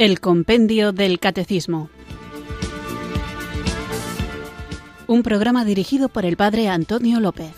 El 0.00 0.18
Compendio 0.18 0.92
del 0.92 1.18
Catecismo. 1.18 1.90
Un 5.06 5.22
programa 5.22 5.66
dirigido 5.66 6.08
por 6.08 6.24
el 6.24 6.38
Padre 6.38 6.68
Antonio 6.68 7.20
López. 7.20 7.52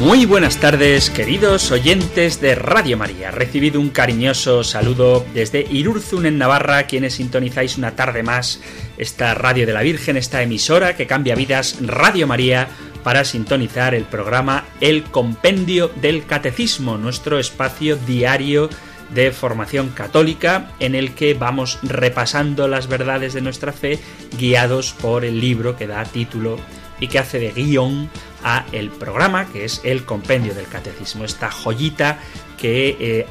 Muy 0.00 0.26
buenas 0.26 0.56
tardes, 0.56 1.10
queridos 1.10 1.70
oyentes 1.70 2.40
de 2.40 2.56
Radio 2.56 2.96
María. 2.96 3.30
Recibido 3.30 3.80
un 3.80 3.90
cariñoso 3.90 4.64
saludo 4.64 5.24
desde 5.32 5.64
Irurzun 5.70 6.26
en 6.26 6.38
Navarra, 6.38 6.88
quienes 6.88 7.14
sintonizáis 7.14 7.78
una 7.78 7.94
tarde 7.94 8.24
más 8.24 8.60
esta 8.98 9.32
Radio 9.34 9.64
de 9.64 9.74
la 9.74 9.82
Virgen, 9.82 10.16
esta 10.16 10.42
emisora 10.42 10.96
que 10.96 11.06
cambia 11.06 11.36
vidas, 11.36 11.78
Radio 11.82 12.26
María 12.26 12.68
para 13.02 13.24
sintonizar 13.24 13.94
el 13.94 14.04
programa 14.04 14.64
El 14.80 15.04
Compendio 15.04 15.88
del 15.88 16.26
Catecismo, 16.26 16.98
nuestro 16.98 17.38
espacio 17.38 17.96
diario 17.96 18.68
de 19.14 19.30
formación 19.30 19.90
católica 19.90 20.70
en 20.80 20.94
el 20.94 21.14
que 21.14 21.34
vamos 21.34 21.78
repasando 21.82 22.68
las 22.68 22.88
verdades 22.88 23.34
de 23.34 23.42
nuestra 23.42 23.72
fe 23.72 23.98
guiados 24.38 24.92
por 24.92 25.24
el 25.24 25.40
libro 25.40 25.76
que 25.76 25.86
da 25.86 26.04
título 26.04 26.58
y 26.98 27.08
que 27.08 27.18
hace 27.18 27.38
de 27.38 27.50
guion 27.52 28.08
a 28.44 28.64
el 28.72 28.90
programa 28.90 29.46
que 29.46 29.64
es 29.64 29.80
el 29.84 30.04
Compendio 30.04 30.54
del 30.54 30.66
Catecismo, 30.66 31.24
esta 31.24 31.50
joyita 31.50 32.18
que 32.56 32.96
eh, 33.00 33.26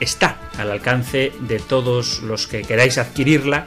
está 0.00 0.38
al 0.58 0.70
alcance 0.70 1.32
de 1.40 1.58
todos 1.58 2.22
los 2.22 2.46
que 2.46 2.62
queráis 2.62 2.98
adquirirla. 2.98 3.66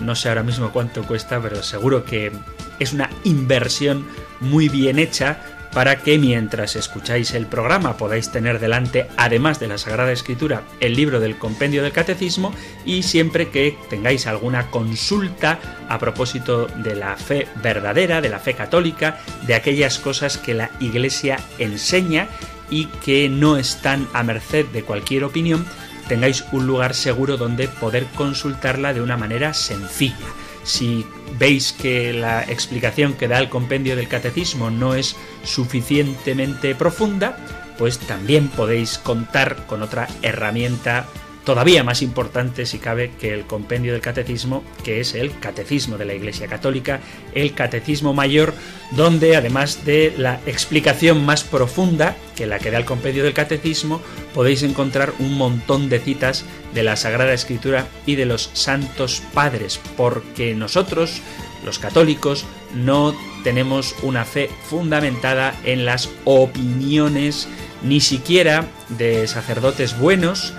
No 0.00 0.14
sé 0.14 0.28
ahora 0.28 0.42
mismo 0.42 0.70
cuánto 0.70 1.02
cuesta, 1.04 1.40
pero 1.40 1.62
seguro 1.62 2.04
que 2.04 2.32
es 2.78 2.92
una 2.92 3.10
inversión 3.24 4.06
muy 4.40 4.68
bien 4.68 4.98
hecha 4.98 5.38
para 5.72 6.02
que 6.02 6.18
mientras 6.18 6.76
escucháis 6.76 7.32
el 7.32 7.46
programa 7.46 7.96
podáis 7.96 8.30
tener 8.30 8.58
delante, 8.58 9.06
además 9.16 9.60
de 9.60 9.68
la 9.68 9.78
Sagrada 9.78 10.12
Escritura, 10.12 10.62
el 10.80 10.94
libro 10.94 11.20
del 11.20 11.38
Compendio 11.38 11.82
del 11.82 11.92
Catecismo 11.92 12.52
y 12.84 13.02
siempre 13.02 13.50
que 13.50 13.78
tengáis 13.88 14.26
alguna 14.26 14.70
consulta 14.70 15.60
a 15.88 15.98
propósito 15.98 16.66
de 16.66 16.96
la 16.96 17.16
fe 17.16 17.46
verdadera, 17.62 18.20
de 18.20 18.30
la 18.30 18.40
fe 18.40 18.54
católica, 18.54 19.20
de 19.46 19.54
aquellas 19.54 19.98
cosas 19.98 20.38
que 20.38 20.54
la 20.54 20.70
Iglesia 20.80 21.38
enseña 21.58 22.28
y 22.68 22.86
que 22.86 23.28
no 23.28 23.56
están 23.56 24.08
a 24.12 24.22
merced 24.22 24.66
de 24.66 24.82
cualquier 24.82 25.24
opinión, 25.24 25.66
tengáis 26.10 26.44
un 26.50 26.66
lugar 26.66 26.94
seguro 26.96 27.36
donde 27.36 27.68
poder 27.68 28.04
consultarla 28.16 28.92
de 28.92 29.00
una 29.00 29.16
manera 29.16 29.54
sencilla. 29.54 30.16
Si 30.64 31.06
veis 31.38 31.72
que 31.72 32.12
la 32.12 32.42
explicación 32.42 33.12
que 33.12 33.28
da 33.28 33.38
el 33.38 33.48
compendio 33.48 33.94
del 33.94 34.08
catecismo 34.08 34.72
no 34.72 34.96
es 34.96 35.14
suficientemente 35.44 36.74
profunda, 36.74 37.36
pues 37.78 38.00
también 38.00 38.48
podéis 38.48 38.98
contar 38.98 39.66
con 39.68 39.84
otra 39.84 40.08
herramienta 40.22 41.06
todavía 41.44 41.84
más 41.84 42.02
importante 42.02 42.66
si 42.66 42.78
cabe 42.78 43.12
que 43.18 43.32
el 43.32 43.46
compendio 43.46 43.92
del 43.92 44.00
catecismo, 44.00 44.62
que 44.84 45.00
es 45.00 45.14
el 45.14 45.38
catecismo 45.38 45.98
de 45.98 46.04
la 46.04 46.14
Iglesia 46.14 46.46
Católica, 46.46 47.00
el 47.34 47.54
catecismo 47.54 48.12
mayor, 48.14 48.54
donde 48.92 49.36
además 49.36 49.84
de 49.84 50.14
la 50.16 50.40
explicación 50.46 51.24
más 51.24 51.44
profunda 51.44 52.16
que 52.36 52.46
la 52.46 52.58
que 52.58 52.70
da 52.70 52.78
el 52.78 52.84
compendio 52.84 53.24
del 53.24 53.34
catecismo, 53.34 54.00
podéis 54.34 54.62
encontrar 54.62 55.12
un 55.18 55.36
montón 55.36 55.88
de 55.88 56.00
citas 56.00 56.44
de 56.74 56.82
la 56.82 56.96
Sagrada 56.96 57.32
Escritura 57.32 57.86
y 58.06 58.14
de 58.16 58.26
los 58.26 58.50
santos 58.52 59.22
padres, 59.34 59.80
porque 59.96 60.54
nosotros, 60.54 61.20
los 61.64 61.78
católicos, 61.78 62.44
no 62.74 63.14
tenemos 63.42 63.94
una 64.02 64.24
fe 64.24 64.50
fundamentada 64.68 65.54
en 65.64 65.84
las 65.84 66.10
opiniones 66.24 67.48
ni 67.82 68.00
siquiera 68.00 68.66
de 68.90 69.26
sacerdotes 69.26 69.98
buenos, 69.98 70.52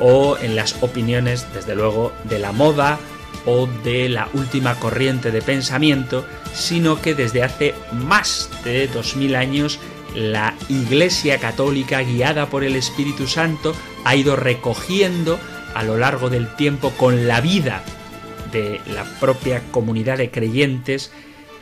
o 0.00 0.36
en 0.38 0.56
las 0.56 0.82
opiniones, 0.82 1.46
desde 1.54 1.74
luego, 1.74 2.12
de 2.24 2.38
la 2.38 2.52
moda 2.52 2.98
o 3.46 3.66
de 3.84 4.08
la 4.08 4.28
última 4.34 4.78
corriente 4.78 5.30
de 5.30 5.42
pensamiento, 5.42 6.24
sino 6.52 7.00
que 7.00 7.14
desde 7.14 7.42
hace 7.42 7.74
más 7.92 8.50
de 8.64 8.88
2000 8.88 9.36
años 9.36 9.78
la 10.14 10.54
Iglesia 10.68 11.38
Católica, 11.38 12.00
guiada 12.00 12.46
por 12.46 12.64
el 12.64 12.76
Espíritu 12.76 13.26
Santo, 13.26 13.74
ha 14.04 14.16
ido 14.16 14.36
recogiendo 14.36 15.38
a 15.74 15.82
lo 15.82 15.96
largo 15.96 16.30
del 16.30 16.54
tiempo 16.56 16.90
con 16.90 17.28
la 17.28 17.40
vida 17.40 17.82
de 18.52 18.80
la 18.92 19.04
propia 19.20 19.62
comunidad 19.70 20.18
de 20.18 20.30
creyentes 20.30 21.12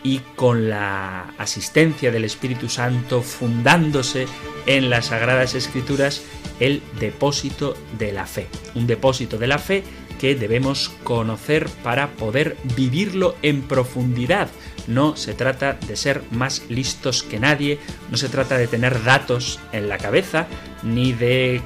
y 0.07 0.21
con 0.37 0.71
la 0.71 1.35
asistencia 1.37 2.13
del 2.13 2.25
Espíritu 2.25 2.69
Santo 2.69 3.23
fundándose 3.23 4.29
en 4.65 4.89
las 4.89 5.07
Sagradas 5.07 5.57
Escrituras 5.57 6.23
el 6.61 6.81
depósito 7.01 7.77
de 7.99 8.13
la 8.13 8.25
fe. 8.25 8.47
Un 8.77 8.87
depósito 8.87 9.37
de 9.37 9.49
la 9.49 9.59
fe 9.59 9.83
que 10.21 10.37
debemos 10.37 10.91
conocer 11.03 11.69
para 11.83 12.13
poder 12.13 12.57
vivirlo 12.77 13.35
en 13.43 13.63
profundidad. 13.63 14.49
No 14.87 15.17
se 15.17 15.35
trata 15.35 15.73
de 15.73 15.97
ser 15.97 16.23
más 16.31 16.63
listos 16.69 17.25
que 17.25 17.41
nadie, 17.41 17.81
no 18.09 18.17
se 18.17 18.29
trata 18.29 18.57
de 18.57 18.69
tener 18.69 19.03
datos 19.03 19.59
en 19.73 19.89
la 19.89 19.99
cabeza, 19.99 20.47
ni 20.85 21.15
de 21.15 21.63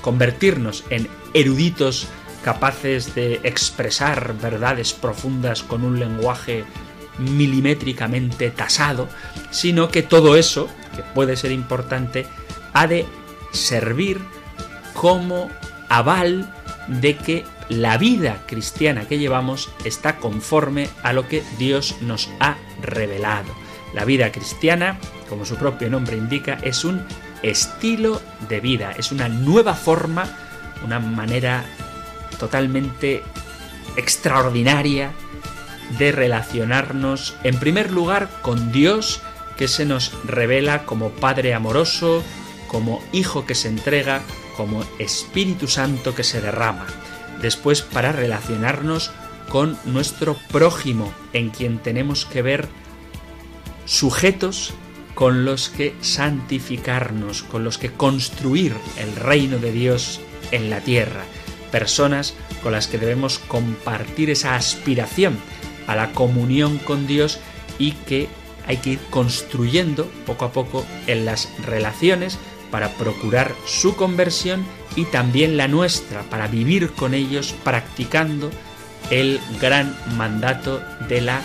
convertirnos 0.00 0.84
en 0.90 1.08
eruditos 1.34 2.06
capaces 2.44 3.16
de 3.16 3.40
expresar 3.42 4.36
verdades 4.40 4.92
profundas 4.92 5.64
con 5.64 5.82
un 5.82 5.98
lenguaje 5.98 6.64
milimétricamente 7.18 8.50
tasado, 8.50 9.08
sino 9.50 9.88
que 9.88 10.02
todo 10.02 10.36
eso, 10.36 10.68
que 10.96 11.02
puede 11.02 11.36
ser 11.36 11.52
importante, 11.52 12.26
ha 12.72 12.86
de 12.86 13.06
servir 13.52 14.20
como 14.94 15.50
aval 15.88 16.52
de 16.88 17.16
que 17.16 17.44
la 17.68 17.98
vida 17.98 18.42
cristiana 18.46 19.06
que 19.06 19.18
llevamos 19.18 19.70
está 19.84 20.16
conforme 20.16 20.88
a 21.02 21.12
lo 21.12 21.28
que 21.28 21.42
Dios 21.58 21.96
nos 22.00 22.28
ha 22.40 22.56
revelado. 22.82 23.54
La 23.94 24.04
vida 24.04 24.32
cristiana, 24.32 24.98
como 25.28 25.44
su 25.44 25.56
propio 25.56 25.88
nombre 25.90 26.16
indica, 26.16 26.58
es 26.62 26.84
un 26.84 27.04
estilo 27.42 28.20
de 28.48 28.60
vida, 28.60 28.92
es 28.98 29.12
una 29.12 29.28
nueva 29.28 29.74
forma, 29.74 30.24
una 30.84 30.98
manera 30.98 31.64
totalmente 32.38 33.22
extraordinaria 33.96 35.12
de 35.98 36.12
relacionarnos 36.12 37.36
en 37.42 37.58
primer 37.58 37.90
lugar 37.90 38.28
con 38.42 38.72
Dios 38.72 39.20
que 39.56 39.68
se 39.68 39.84
nos 39.84 40.12
revela 40.24 40.84
como 40.86 41.10
Padre 41.10 41.54
amoroso, 41.54 42.22
como 42.68 43.02
Hijo 43.12 43.44
que 43.46 43.54
se 43.54 43.68
entrega, 43.68 44.22
como 44.56 44.84
Espíritu 44.98 45.68
Santo 45.68 46.14
que 46.14 46.24
se 46.24 46.40
derrama. 46.40 46.86
Después 47.42 47.82
para 47.82 48.12
relacionarnos 48.12 49.10
con 49.48 49.76
nuestro 49.84 50.36
prójimo, 50.50 51.12
en 51.32 51.50
quien 51.50 51.78
tenemos 51.78 52.24
que 52.24 52.42
ver 52.42 52.68
sujetos 53.84 54.72
con 55.14 55.44
los 55.44 55.68
que 55.68 55.94
santificarnos, 56.00 57.42
con 57.42 57.64
los 57.64 57.76
que 57.76 57.90
construir 57.90 58.74
el 58.96 59.14
reino 59.16 59.58
de 59.58 59.72
Dios 59.72 60.20
en 60.52 60.70
la 60.70 60.80
tierra, 60.80 61.24
personas 61.70 62.34
con 62.62 62.72
las 62.72 62.86
que 62.86 62.98
debemos 62.98 63.38
compartir 63.38 64.30
esa 64.30 64.54
aspiración 64.54 65.38
a 65.90 65.96
la 65.96 66.12
comunión 66.12 66.78
con 66.78 67.08
Dios 67.08 67.40
y 67.78 67.92
que 67.92 68.28
hay 68.64 68.76
que 68.76 68.90
ir 68.90 69.00
construyendo 69.10 70.08
poco 70.24 70.44
a 70.44 70.52
poco 70.52 70.86
en 71.08 71.24
las 71.24 71.48
relaciones 71.66 72.38
para 72.70 72.90
procurar 72.90 73.52
su 73.66 73.96
conversión 73.96 74.64
y 74.94 75.06
también 75.06 75.56
la 75.56 75.66
nuestra, 75.66 76.22
para 76.22 76.46
vivir 76.46 76.92
con 76.92 77.12
ellos 77.12 77.56
practicando 77.64 78.50
el 79.10 79.40
gran 79.60 79.96
mandato 80.16 80.80
de 81.08 81.22
la 81.22 81.40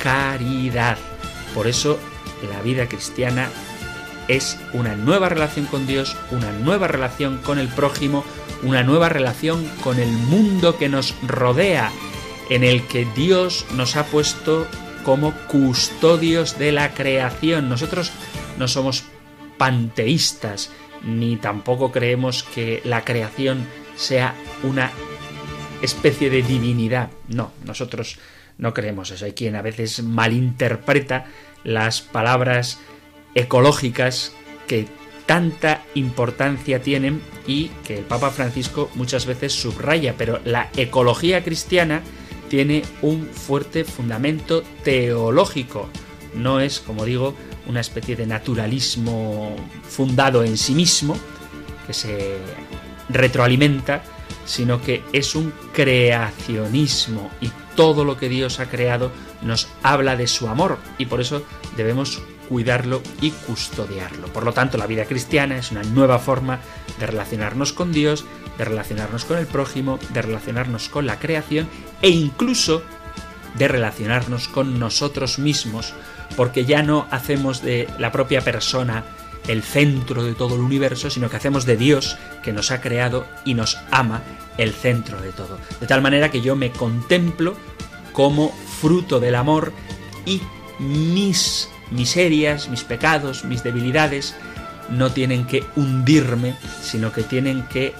caridad. 0.00 0.96
Por 1.52 1.66
eso 1.66 1.98
la 2.48 2.62
vida 2.62 2.88
cristiana 2.88 3.48
es 4.28 4.56
una 4.72 4.94
nueva 4.94 5.28
relación 5.28 5.66
con 5.66 5.88
Dios, 5.88 6.16
una 6.30 6.52
nueva 6.52 6.86
relación 6.86 7.38
con 7.38 7.58
el 7.58 7.66
prójimo, 7.66 8.24
una 8.62 8.84
nueva 8.84 9.08
relación 9.08 9.68
con 9.82 9.98
el 9.98 10.12
mundo 10.12 10.78
que 10.78 10.88
nos 10.88 11.16
rodea, 11.26 11.90
en 12.50 12.64
el 12.64 12.86
que 12.86 13.06
Dios 13.16 13.64
nos 13.74 13.96
ha 13.96 14.04
puesto 14.04 14.66
como 15.04 15.32
custodios 15.46 16.58
de 16.58 16.72
la 16.72 16.92
creación. 16.92 17.68
Nosotros 17.70 18.12
no 18.58 18.68
somos 18.68 19.04
panteístas, 19.56 20.70
ni 21.02 21.36
tampoco 21.36 21.92
creemos 21.92 22.42
que 22.42 22.82
la 22.84 23.04
creación 23.04 23.66
sea 23.96 24.34
una 24.62 24.90
especie 25.80 26.28
de 26.28 26.42
divinidad. 26.42 27.10
No, 27.28 27.52
nosotros 27.64 28.18
no 28.58 28.74
creemos 28.74 29.10
eso. 29.10 29.24
Hay 29.24 29.32
quien 29.32 29.56
a 29.56 29.62
veces 29.62 30.02
malinterpreta 30.02 31.26
las 31.64 32.02
palabras 32.02 32.78
ecológicas 33.34 34.32
que 34.66 34.88
tanta 35.24 35.84
importancia 35.94 36.82
tienen 36.82 37.22
y 37.46 37.68
que 37.84 37.98
el 37.98 38.04
Papa 38.04 38.30
Francisco 38.30 38.90
muchas 38.96 39.26
veces 39.26 39.52
subraya, 39.52 40.14
pero 40.18 40.40
la 40.44 40.68
ecología 40.76 41.44
cristiana 41.44 42.02
tiene 42.50 42.82
un 43.00 43.28
fuerte 43.28 43.84
fundamento 43.84 44.64
teológico. 44.82 45.88
No 46.34 46.60
es, 46.60 46.80
como 46.80 47.04
digo, 47.04 47.34
una 47.68 47.80
especie 47.80 48.16
de 48.16 48.26
naturalismo 48.26 49.54
fundado 49.88 50.42
en 50.42 50.58
sí 50.58 50.74
mismo, 50.74 51.16
que 51.86 51.94
se 51.94 52.38
retroalimenta, 53.08 54.02
sino 54.44 54.82
que 54.82 55.02
es 55.12 55.36
un 55.36 55.52
creacionismo 55.72 57.30
y 57.40 57.50
todo 57.76 58.04
lo 58.04 58.16
que 58.16 58.28
Dios 58.28 58.58
ha 58.58 58.68
creado 58.68 59.12
nos 59.42 59.68
habla 59.84 60.16
de 60.16 60.26
su 60.26 60.48
amor 60.48 60.78
y 60.98 61.06
por 61.06 61.20
eso 61.20 61.44
debemos 61.76 62.20
cuidarlo 62.48 63.00
y 63.20 63.30
custodiarlo. 63.30 64.26
Por 64.26 64.44
lo 64.44 64.52
tanto, 64.52 64.76
la 64.76 64.88
vida 64.88 65.04
cristiana 65.04 65.56
es 65.56 65.70
una 65.70 65.84
nueva 65.84 66.18
forma 66.18 66.58
de 66.98 67.06
relacionarnos 67.06 67.72
con 67.72 67.92
Dios, 67.92 68.24
de 68.60 68.66
relacionarnos 68.66 69.24
con 69.24 69.38
el 69.38 69.46
prójimo, 69.46 69.98
de 70.10 70.20
relacionarnos 70.20 70.90
con 70.90 71.06
la 71.06 71.18
creación 71.18 71.66
e 72.02 72.10
incluso 72.10 72.82
de 73.54 73.68
relacionarnos 73.68 74.48
con 74.48 74.78
nosotros 74.78 75.38
mismos, 75.38 75.94
porque 76.36 76.66
ya 76.66 76.82
no 76.82 77.06
hacemos 77.10 77.62
de 77.62 77.88
la 77.98 78.12
propia 78.12 78.42
persona 78.42 79.02
el 79.48 79.62
centro 79.62 80.22
de 80.22 80.34
todo 80.34 80.56
el 80.56 80.60
universo, 80.60 81.08
sino 81.08 81.30
que 81.30 81.38
hacemos 81.38 81.64
de 81.64 81.78
Dios, 81.78 82.18
que 82.42 82.52
nos 82.52 82.70
ha 82.70 82.82
creado 82.82 83.26
y 83.46 83.54
nos 83.54 83.78
ama, 83.90 84.20
el 84.58 84.74
centro 84.74 85.22
de 85.22 85.32
todo. 85.32 85.58
De 85.80 85.86
tal 85.86 86.02
manera 86.02 86.30
que 86.30 86.42
yo 86.42 86.54
me 86.54 86.70
contemplo 86.70 87.56
como 88.12 88.52
fruto 88.82 89.20
del 89.20 89.36
amor 89.36 89.72
y 90.26 90.42
mis 90.78 91.70
miserias, 91.90 92.68
mis 92.68 92.84
pecados, 92.84 93.46
mis 93.46 93.62
debilidades, 93.62 94.34
no 94.90 95.12
tienen 95.12 95.46
que 95.46 95.64
hundirme, 95.76 96.54
sino 96.82 97.10
que 97.10 97.22
tienen 97.22 97.62
que 97.68 97.94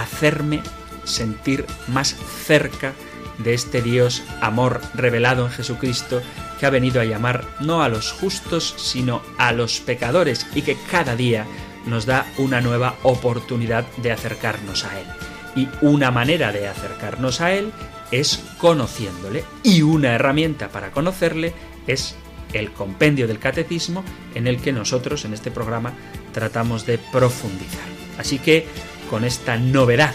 hacerme 0.00 0.62
sentir 1.04 1.64
más 1.88 2.16
cerca 2.44 2.92
de 3.38 3.54
este 3.54 3.82
Dios 3.82 4.22
amor 4.40 4.80
revelado 4.94 5.46
en 5.46 5.52
Jesucristo 5.52 6.20
que 6.58 6.66
ha 6.66 6.70
venido 6.70 7.00
a 7.00 7.04
llamar 7.04 7.44
no 7.60 7.82
a 7.82 7.88
los 7.88 8.12
justos, 8.12 8.74
sino 8.76 9.22
a 9.38 9.52
los 9.52 9.80
pecadores 9.80 10.46
y 10.54 10.62
que 10.62 10.76
cada 10.90 11.14
día 11.14 11.46
nos 11.86 12.04
da 12.04 12.26
una 12.36 12.60
nueva 12.60 12.96
oportunidad 13.02 13.86
de 13.98 14.12
acercarnos 14.12 14.84
a 14.84 14.98
Él. 15.00 15.06
Y 15.54 15.68
una 15.80 16.10
manera 16.10 16.52
de 16.52 16.68
acercarnos 16.68 17.40
a 17.40 17.52
Él 17.52 17.72
es 18.10 18.42
conociéndole 18.58 19.44
y 19.62 19.82
una 19.82 20.14
herramienta 20.14 20.68
para 20.68 20.90
conocerle 20.90 21.52
es 21.86 22.16
el 22.52 22.72
compendio 22.72 23.26
del 23.28 23.38
catecismo 23.38 24.04
en 24.34 24.46
el 24.46 24.60
que 24.60 24.72
nosotros 24.72 25.24
en 25.24 25.34
este 25.34 25.50
programa 25.50 25.92
tratamos 26.32 26.86
de 26.86 26.98
profundizar. 26.98 27.86
Así 28.18 28.38
que 28.38 28.66
con 29.08 29.24
esta 29.24 29.56
novedad 29.56 30.14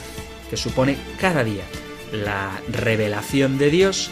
que 0.49 0.57
supone 0.57 0.97
cada 1.19 1.43
día 1.43 1.63
la 2.11 2.61
revelación 2.69 3.57
de 3.57 3.69
Dios, 3.69 4.11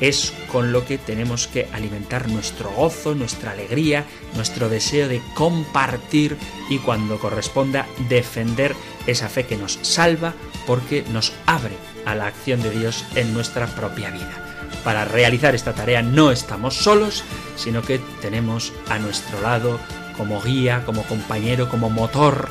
es 0.00 0.32
con 0.50 0.72
lo 0.72 0.84
que 0.84 0.98
tenemos 0.98 1.46
que 1.46 1.68
alimentar 1.72 2.28
nuestro 2.28 2.70
gozo, 2.70 3.14
nuestra 3.14 3.52
alegría, 3.52 4.04
nuestro 4.34 4.68
deseo 4.68 5.06
de 5.06 5.22
compartir 5.34 6.36
y 6.68 6.78
cuando 6.78 7.20
corresponda 7.20 7.86
defender 8.08 8.74
esa 9.06 9.28
fe 9.28 9.46
que 9.46 9.56
nos 9.56 9.78
salva 9.82 10.34
porque 10.66 11.04
nos 11.12 11.32
abre 11.46 11.76
a 12.04 12.16
la 12.16 12.26
acción 12.26 12.62
de 12.62 12.70
Dios 12.70 13.04
en 13.14 13.32
nuestra 13.32 13.66
propia 13.68 14.10
vida. 14.10 14.42
Para 14.82 15.04
realizar 15.04 15.54
esta 15.54 15.72
tarea 15.72 16.02
no 16.02 16.32
estamos 16.32 16.74
solos, 16.74 17.22
sino 17.56 17.82
que 17.82 18.00
tenemos 18.20 18.72
a 18.88 18.98
nuestro 18.98 19.40
lado 19.40 19.78
como 20.16 20.42
guía, 20.42 20.82
como 20.84 21.04
compañero, 21.04 21.68
como 21.68 21.90
motor, 21.90 22.48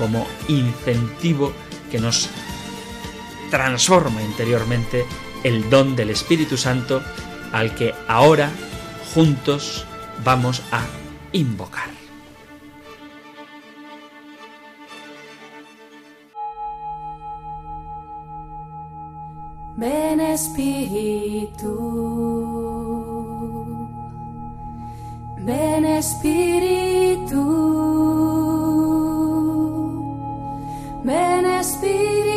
como 0.00 0.26
incentivo 0.48 1.52
que 1.90 2.00
nos 2.00 2.30
transforma 3.50 4.22
interiormente 4.22 5.04
el 5.44 5.68
don 5.68 5.94
del 5.94 6.08
Espíritu 6.10 6.56
Santo 6.56 7.02
al 7.52 7.74
que 7.74 7.94
ahora 8.08 8.50
juntos 9.14 9.84
vamos 10.24 10.62
a 10.72 10.86
invocar. 11.32 11.90
Ven 19.76 20.20
Espíritu, 20.20 21.72
ven 25.38 25.84
Espíritu, 25.86 27.40
ven 31.04 31.46
Espíritu. 31.46 32.29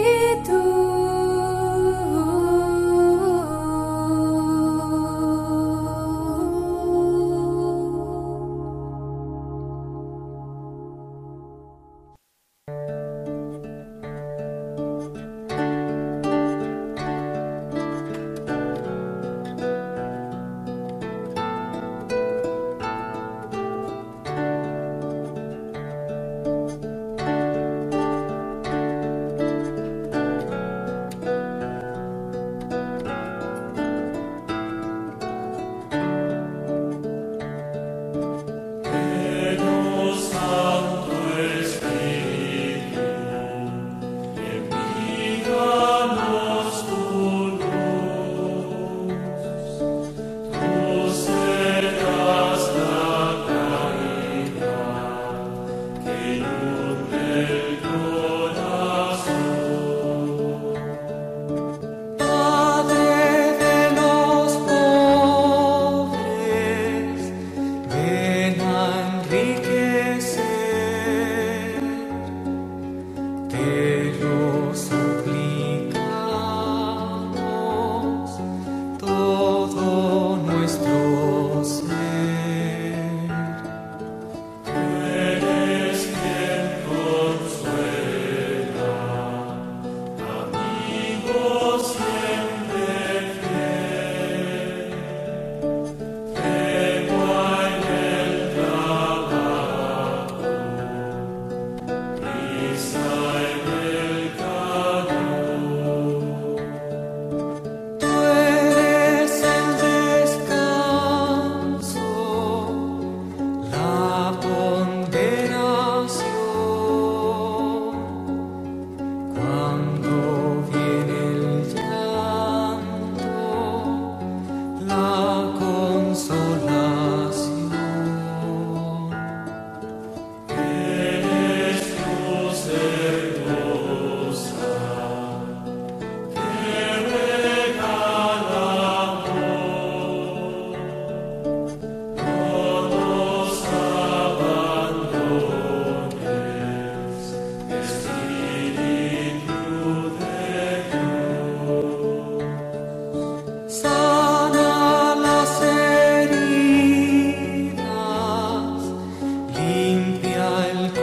al 160.43 161.02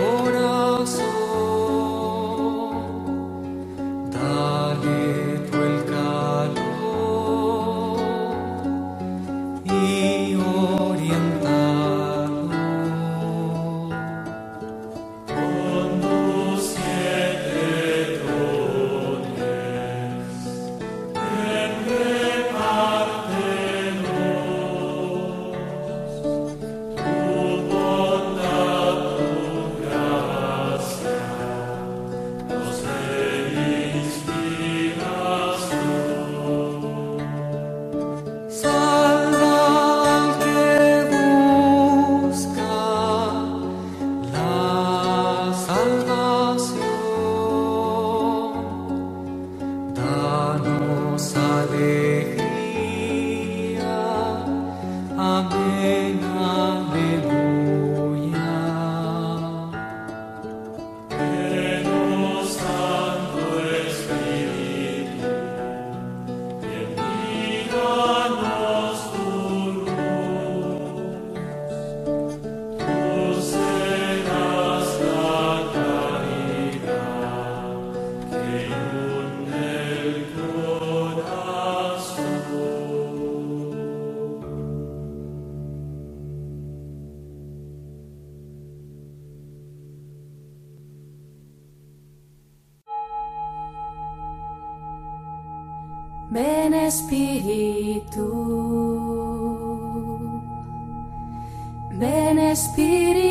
ven 102.00 102.38
Espíritu, 102.38 103.29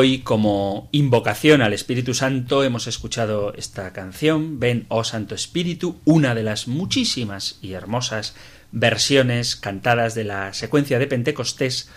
Hoy, 0.00 0.18
como 0.20 0.88
invocación 0.92 1.60
al 1.60 1.72
Espíritu 1.72 2.14
Santo, 2.14 2.62
hemos 2.62 2.86
escuchado 2.86 3.52
esta 3.54 3.92
canción, 3.92 4.60
Ven, 4.60 4.86
oh 4.90 5.02
Santo 5.02 5.34
Espíritu, 5.34 5.98
una 6.04 6.36
de 6.36 6.44
las 6.44 6.68
muchísimas 6.68 7.58
y 7.62 7.72
hermosas 7.72 8.36
versiones 8.70 9.56
cantadas 9.56 10.14
de 10.14 10.22
la 10.22 10.54
secuencia 10.54 11.00
de 11.00 11.08
Pentecostés, 11.08 11.90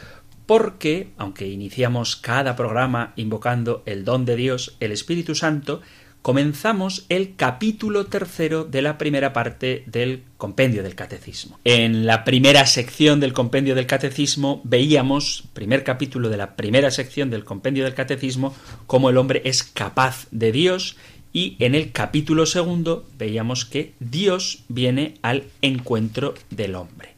porque, 0.48 1.12
aunque 1.20 1.48
iniciamos 1.48 2.16
cada 2.16 2.56
programa 2.56 3.14
invocando 3.18 3.84
el 3.86 4.04
don 4.04 4.26
de 4.26 4.36
Dios, 4.36 4.78
el 4.80 4.92
Espíritu 4.92 5.36
Santo, 5.36 5.84
comenzamos 6.22 7.06
el 7.10 7.36
capítulo 7.36 8.06
tercero 8.06 8.64
de 8.64 8.82
la 8.82 8.98
primera 8.98 9.34
parte 9.34 9.84
del 9.88 10.24
compendio 10.38 10.84
del 10.84 10.96
catecismo. 10.96 11.60
En 11.64 12.06
la 12.06 12.24
primera 12.24 12.66
sección 12.66 13.20
del 13.20 13.34
compendio 13.34 13.76
del 13.76 13.88
catecismo 13.88 14.62
veíamos, 14.64 15.44
primer 15.54 15.84
capítulo 15.84 16.30
de 16.30 16.38
la 16.38 16.56
primera 16.56 16.92
sección 16.92 17.30
del 17.30 17.44
compendio 17.44 17.86
del 17.86 17.96
catecismo, 17.96 18.56
cómo 18.88 19.10
el 19.10 19.18
hombre 19.18 19.42
es 19.46 19.64
capaz 19.64 20.28
de 20.32 20.52
Dios 20.52 20.96
y 21.34 21.56
en 21.60 21.76
el 21.76 21.92
capítulo 21.92 22.46
segundo 22.46 23.08
veíamos 23.18 23.66
que 23.66 23.94
Dios 24.00 24.64
viene 24.68 25.16
al 25.22 25.46
encuentro 25.62 26.36
del 26.50 26.76
hombre. 26.76 27.10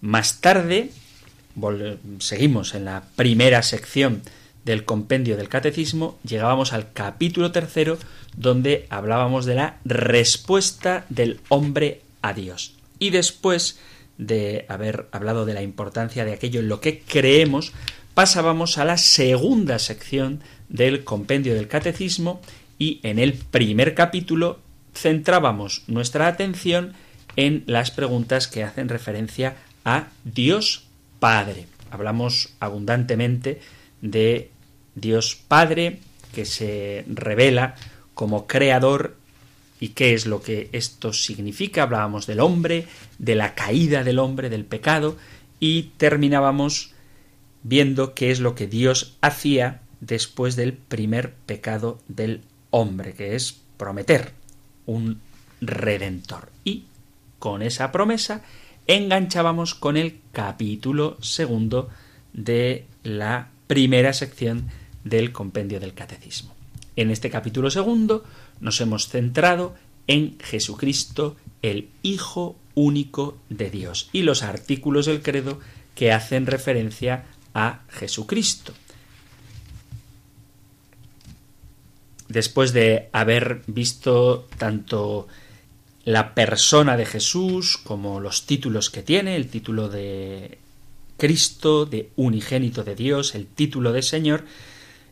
Más 0.00 0.40
tarde, 0.40 0.90
seguimos 2.18 2.74
en 2.74 2.84
la 2.84 3.04
primera 3.16 3.62
sección 3.62 4.22
del 4.64 4.84
compendio 4.84 5.36
del 5.36 5.48
catecismo, 5.48 6.18
llegábamos 6.24 6.72
al 6.72 6.92
capítulo 6.92 7.52
tercero, 7.52 7.98
donde 8.36 8.86
hablábamos 8.90 9.46
de 9.46 9.54
la 9.54 9.78
respuesta 9.84 11.04
del 11.08 11.40
hombre 11.48 12.02
a 12.22 12.32
Dios. 12.32 12.74
Y 12.98 13.10
después 13.10 13.78
de 14.18 14.66
haber 14.68 15.06
hablado 15.12 15.46
de 15.46 15.54
la 15.54 15.62
importancia 15.62 16.24
de 16.24 16.32
aquello 16.32 16.60
en 16.60 16.68
lo 16.68 16.80
que 16.80 17.00
creemos, 17.00 17.72
pasábamos 18.14 18.78
a 18.78 18.84
la 18.84 18.98
segunda 18.98 19.78
sección 19.78 20.40
del 20.68 21.04
compendio 21.04 21.54
del 21.54 21.68
catecismo 21.68 22.40
y 22.78 23.00
en 23.02 23.18
el 23.18 23.34
primer 23.34 23.94
capítulo 23.94 24.58
centrábamos 24.94 25.84
nuestra 25.86 26.26
atención 26.26 26.94
en 27.36 27.62
las 27.66 27.92
preguntas 27.92 28.48
que 28.48 28.64
hacen 28.64 28.88
referencia 28.88 29.56
a 29.84 30.08
Dios 30.24 30.84
Padre. 31.20 31.66
Hablamos 31.90 32.50
abundantemente 32.60 33.60
de 34.00 34.50
Dios 34.94 35.38
Padre 35.48 36.00
que 36.34 36.44
se 36.44 37.04
revela 37.08 37.74
como 38.14 38.46
creador 38.46 39.16
y 39.80 39.90
qué 39.90 40.14
es 40.14 40.26
lo 40.26 40.42
que 40.42 40.68
esto 40.72 41.12
significa. 41.12 41.84
Hablábamos 41.84 42.26
del 42.26 42.40
hombre, 42.40 42.86
de 43.18 43.34
la 43.34 43.54
caída 43.54 44.04
del 44.04 44.18
hombre, 44.18 44.50
del 44.50 44.64
pecado 44.64 45.16
y 45.60 45.90
terminábamos 45.96 46.92
viendo 47.62 48.14
qué 48.14 48.30
es 48.30 48.40
lo 48.40 48.54
que 48.54 48.66
Dios 48.66 49.16
hacía 49.20 49.82
después 50.00 50.56
del 50.56 50.72
primer 50.72 51.32
pecado 51.34 51.98
del 52.08 52.42
hombre, 52.70 53.14
que 53.14 53.34
es 53.34 53.60
prometer 53.76 54.32
un 54.86 55.20
redentor. 55.60 56.50
Y 56.64 56.84
con 57.38 57.62
esa 57.62 57.92
promesa 57.92 58.42
enganchábamos 58.86 59.74
con 59.74 59.96
el 59.96 60.20
capítulo 60.32 61.18
segundo 61.20 61.88
de 62.32 62.86
la 63.02 63.48
primera 63.68 64.12
sección 64.12 64.68
del 65.04 65.30
compendio 65.30 65.78
del 65.78 65.94
catecismo. 65.94 66.54
En 66.96 67.12
este 67.12 67.30
capítulo 67.30 67.70
segundo 67.70 68.24
nos 68.60 68.80
hemos 68.80 69.06
centrado 69.08 69.76
en 70.08 70.36
Jesucristo, 70.40 71.36
el 71.62 71.90
Hijo 72.02 72.56
único 72.74 73.38
de 73.48 73.70
Dios, 73.70 74.08
y 74.12 74.22
los 74.22 74.42
artículos 74.42 75.06
del 75.06 75.22
credo 75.22 75.60
que 75.94 76.12
hacen 76.12 76.46
referencia 76.46 77.26
a 77.54 77.82
Jesucristo. 77.88 78.72
Después 82.28 82.72
de 82.72 83.08
haber 83.12 83.62
visto 83.66 84.48
tanto 84.58 85.28
la 86.04 86.34
persona 86.34 86.96
de 86.96 87.06
Jesús 87.06 87.78
como 87.78 88.20
los 88.20 88.46
títulos 88.46 88.90
que 88.90 89.02
tiene, 89.02 89.36
el 89.36 89.48
título 89.48 89.88
de 89.88 90.58
Cristo, 91.18 91.84
de 91.84 92.10
unigénito 92.16 92.82
de 92.84 92.94
Dios, 92.94 93.34
el 93.34 93.46
título 93.46 93.92
de 93.92 94.00
Señor, 94.00 94.44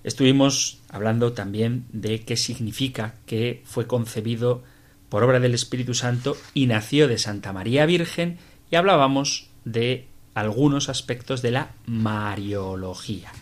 Estuvimos 0.06 0.78
hablando 0.88 1.32
también 1.32 1.84
de 1.92 2.20
qué 2.20 2.36
significa 2.36 3.16
que 3.26 3.64
fue 3.64 3.88
concebido 3.88 4.62
por 5.08 5.24
obra 5.24 5.40
del 5.40 5.52
Espíritu 5.52 5.94
Santo 5.94 6.36
y 6.54 6.68
nació 6.68 7.08
de 7.08 7.18
Santa 7.18 7.52
María 7.52 7.86
Virgen 7.86 8.38
y 8.70 8.76
hablábamos 8.76 9.48
de 9.64 10.06
algunos 10.32 10.88
aspectos 10.88 11.42
de 11.42 11.50
la 11.50 11.74
Mariología. 11.86 13.32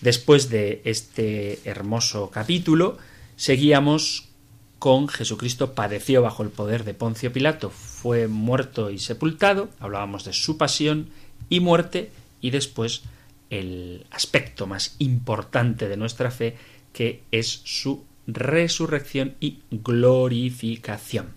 Después 0.00 0.48
de 0.48 0.80
este 0.86 1.60
hermoso 1.66 2.30
capítulo, 2.30 2.96
seguíamos 3.36 4.30
con 4.78 5.08
Jesucristo 5.08 5.74
padeció 5.74 6.22
bajo 6.22 6.42
el 6.42 6.48
poder 6.48 6.84
de 6.84 6.94
Poncio 6.94 7.34
Pilato, 7.34 7.68
fue 7.68 8.28
muerto 8.28 8.88
y 8.88 8.98
sepultado, 8.98 9.68
hablábamos 9.78 10.24
de 10.24 10.32
su 10.32 10.56
pasión 10.56 11.10
y 11.48 11.60
muerte 11.60 12.10
y 12.40 12.50
después 12.50 13.02
el 13.50 14.06
aspecto 14.10 14.66
más 14.66 14.96
importante 14.98 15.88
de 15.88 15.96
nuestra 15.96 16.30
fe, 16.30 16.56
que 16.92 17.22
es 17.30 17.60
su 17.64 18.04
resurrección 18.26 19.34
y 19.40 19.60
glorificación. 19.70 21.28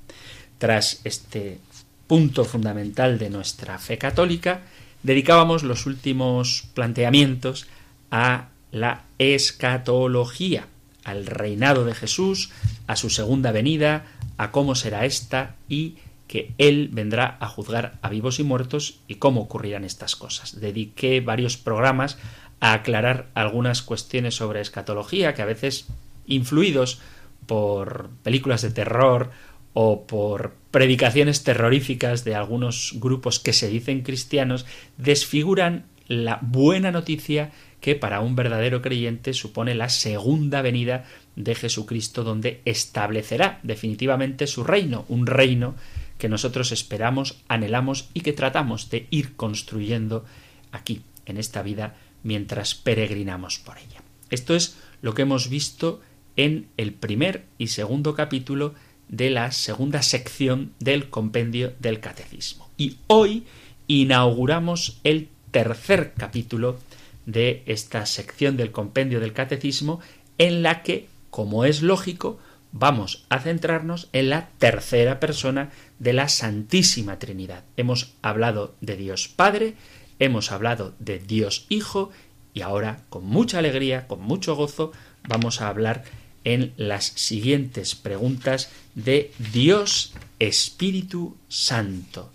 Tras 0.57 1.01
este 1.03 1.59
punto 2.07 2.45
fundamental 2.45 3.19
de 3.19 3.29
nuestra 3.29 3.77
fe 3.77 3.97
católica, 3.97 4.61
dedicábamos 5.03 5.63
los 5.63 5.85
últimos 5.85 6.67
planteamientos 6.73 7.67
a 8.11 8.49
la 8.71 9.03
escatología, 9.19 10.67
al 11.03 11.25
reinado 11.25 11.85
de 11.85 11.95
Jesús, 11.95 12.51
a 12.87 12.95
su 12.95 13.09
segunda 13.09 13.51
venida, 13.51 14.05
a 14.37 14.51
cómo 14.51 14.75
será 14.75 15.05
esta 15.05 15.55
y 15.69 15.95
que 16.27 16.53
Él 16.57 16.89
vendrá 16.91 17.37
a 17.39 17.47
juzgar 17.47 17.97
a 18.01 18.09
vivos 18.09 18.39
y 18.39 18.43
muertos 18.43 18.99
y 19.07 19.15
cómo 19.15 19.41
ocurrirán 19.41 19.83
estas 19.83 20.15
cosas. 20.15 20.59
Dediqué 20.59 21.21
varios 21.21 21.57
programas 21.57 22.17
a 22.59 22.73
aclarar 22.73 23.27
algunas 23.33 23.81
cuestiones 23.81 24.35
sobre 24.35 24.61
escatología 24.61 25.33
que 25.33 25.41
a 25.41 25.45
veces, 25.45 25.87
influidos 26.25 26.99
por 27.45 28.09
películas 28.23 28.61
de 28.61 28.71
terror 28.71 29.31
o 29.73 30.05
por 30.05 30.55
predicaciones 30.71 31.43
terroríficas 31.43 32.23
de 32.23 32.35
algunos 32.35 32.93
grupos 32.95 33.39
que 33.39 33.53
se 33.53 33.69
dicen 33.69 34.01
cristianos, 34.01 34.65
desfiguran 34.97 35.85
la 36.07 36.39
buena 36.41 36.91
noticia 36.91 37.51
que 37.79 37.95
para 37.95 38.21
un 38.21 38.35
verdadero 38.35 38.81
creyente 38.81 39.33
supone 39.33 39.75
la 39.75 39.89
segunda 39.89 40.61
venida 40.61 41.05
de 41.35 41.53
Jesucristo 41.53 42.23
donde 42.23 42.61
establecerá 42.65 43.59
definitivamente 43.61 44.47
su 44.47 44.63
reino, 44.63 45.05
un 45.09 45.27
reino 45.27 45.75
que 46.17 46.29
nosotros 46.29 46.71
esperamos, 46.71 47.41
anhelamos 47.47 48.09
y 48.13 48.21
que 48.21 48.33
tratamos 48.33 48.89
de 48.89 49.07
ir 49.11 49.35
construyendo 49.35 50.25
aquí, 50.71 51.01
en 51.25 51.37
esta 51.37 51.61
vida, 51.61 51.95
mientras 52.23 52.75
peregrinamos 52.75 53.59
por 53.59 53.77
ella. 53.77 54.01
Esto 54.29 54.55
es 54.55 54.77
lo 55.01 55.13
que 55.13 55.23
hemos 55.23 55.49
visto 55.49 56.01
en 56.35 56.67
el 56.77 56.93
primer 56.93 57.45
y 57.57 57.67
segundo 57.67 58.15
capítulo 58.15 58.73
de 59.09 59.29
la 59.29 59.51
segunda 59.51 60.01
sección 60.01 60.73
del 60.79 61.09
compendio 61.09 61.73
del 61.79 61.99
catecismo. 61.99 62.69
Y 62.77 62.97
hoy 63.07 63.45
inauguramos 63.87 64.99
el 65.03 65.29
tercer 65.51 66.13
capítulo 66.17 66.77
de 67.25 67.63
esta 67.65 68.05
sección 68.05 68.57
del 68.57 68.71
compendio 68.71 69.19
del 69.19 69.33
catecismo 69.33 69.99
en 70.37 70.61
la 70.61 70.83
que, 70.83 71.07
como 71.29 71.65
es 71.65 71.81
lógico, 71.81 72.39
vamos 72.71 73.25
a 73.29 73.39
centrarnos 73.39 74.09
en 74.13 74.29
la 74.29 74.49
tercera 74.59 75.19
persona 75.19 75.71
de 75.99 76.13
la 76.13 76.29
Santísima 76.29 77.19
Trinidad. 77.19 77.63
Hemos 77.75 78.13
hablado 78.21 78.75
de 78.81 78.97
Dios 78.97 79.27
Padre, 79.27 79.75
hemos 80.19 80.51
hablado 80.51 80.93
de 80.99 81.19
Dios 81.19 81.65
Hijo 81.69 82.11
y 82.53 82.61
ahora, 82.61 83.03
con 83.09 83.25
mucha 83.25 83.59
alegría, 83.59 84.07
con 84.07 84.21
mucho 84.21 84.55
gozo, 84.55 84.91
vamos 85.27 85.61
a 85.61 85.69
hablar 85.69 86.03
en 86.43 86.73
las 86.77 87.05
siguientes 87.05 87.93
preguntas 87.93 88.69
de 88.95 89.31
Dios 89.51 90.13
Espíritu 90.39 91.35
Santo. 91.49 92.31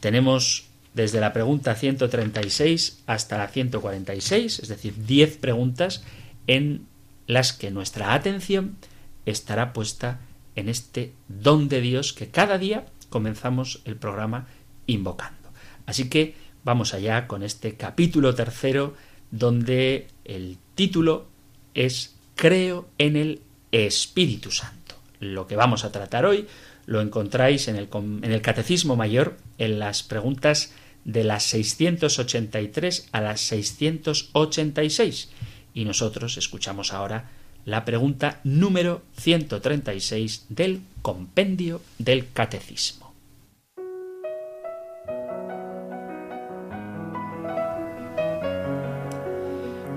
Tenemos 0.00 0.64
desde 0.92 1.20
la 1.20 1.32
pregunta 1.32 1.74
136 1.74 3.02
hasta 3.06 3.38
la 3.38 3.48
146, 3.48 4.58
es 4.58 4.68
decir, 4.68 4.94
10 5.06 5.38
preguntas 5.38 6.04
en 6.46 6.86
las 7.26 7.52
que 7.52 7.70
nuestra 7.70 8.14
atención 8.14 8.76
estará 9.24 9.72
puesta 9.72 10.20
en 10.56 10.68
este 10.68 11.12
don 11.28 11.68
de 11.68 11.80
Dios 11.80 12.12
que 12.12 12.28
cada 12.28 12.58
día 12.58 12.86
comenzamos 13.14 13.80
el 13.84 13.94
programa 13.94 14.48
invocando. 14.88 15.50
Así 15.86 16.10
que 16.10 16.34
vamos 16.64 16.94
allá 16.94 17.28
con 17.28 17.44
este 17.44 17.76
capítulo 17.76 18.34
tercero 18.34 18.94
donde 19.30 20.08
el 20.24 20.58
título 20.74 21.28
es 21.74 22.16
Creo 22.34 22.88
en 22.98 23.14
el 23.14 23.40
Espíritu 23.70 24.50
Santo. 24.50 24.96
Lo 25.20 25.46
que 25.46 25.54
vamos 25.54 25.84
a 25.84 25.92
tratar 25.92 26.26
hoy 26.26 26.48
lo 26.86 27.00
encontráis 27.00 27.68
en 27.68 27.76
el, 27.76 28.42
Catecismo 28.42 28.96
Mayor 28.96 29.36
en 29.58 29.78
las 29.78 30.02
preguntas 30.02 30.72
de 31.04 31.22
las 31.22 31.44
683 31.44 33.10
a 33.12 33.20
las 33.20 33.42
686 33.42 35.28
y 35.72 35.84
nosotros 35.84 36.36
escuchamos 36.36 36.92
ahora 36.92 37.30
la 37.64 37.84
pregunta 37.84 38.40
número 38.42 39.02
136 39.18 40.46
del 40.48 40.80
compendio 41.00 41.80
del 41.98 42.32
catecismo. 42.32 43.03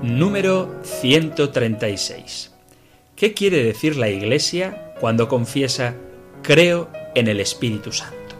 Número 0.07 0.73
136. 0.83 2.53
¿Qué 3.17 3.33
quiere 3.33 3.61
decir 3.61 3.97
la 3.97 4.07
Iglesia 4.07 4.93
cuando 5.01 5.27
confiesa 5.27 5.95
creo 6.43 6.89
en 7.13 7.27
el 7.27 7.41
Espíritu 7.41 7.91
Santo? 7.91 8.37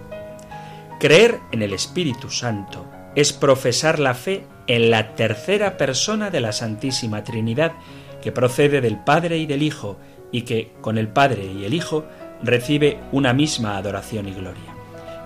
Creer 0.98 1.40
en 1.52 1.62
el 1.62 1.74
Espíritu 1.74 2.30
Santo 2.30 2.86
es 3.16 3.34
profesar 3.34 4.00
la 4.00 4.14
fe 4.14 4.46
en 4.68 4.90
la 4.90 5.14
tercera 5.16 5.76
persona 5.76 6.30
de 6.30 6.40
la 6.40 6.54
Santísima 6.54 7.26
Trinidad, 7.26 7.74
que 8.22 8.32
procede 8.32 8.80
del 8.80 9.04
Padre 9.04 9.38
y 9.38 9.46
del 9.46 9.62
Hijo, 9.62 9.98
y 10.32 10.44
que, 10.44 10.72
con 10.80 10.98
el 10.98 11.10
Padre 11.10 11.52
y 11.52 11.66
el 11.66 11.74
Hijo, 11.74 12.06
recibe 12.42 12.98
una 13.12 13.34
misma 13.34 13.76
adoración 13.76 14.30
y 14.30 14.34
gloria. 14.34 14.74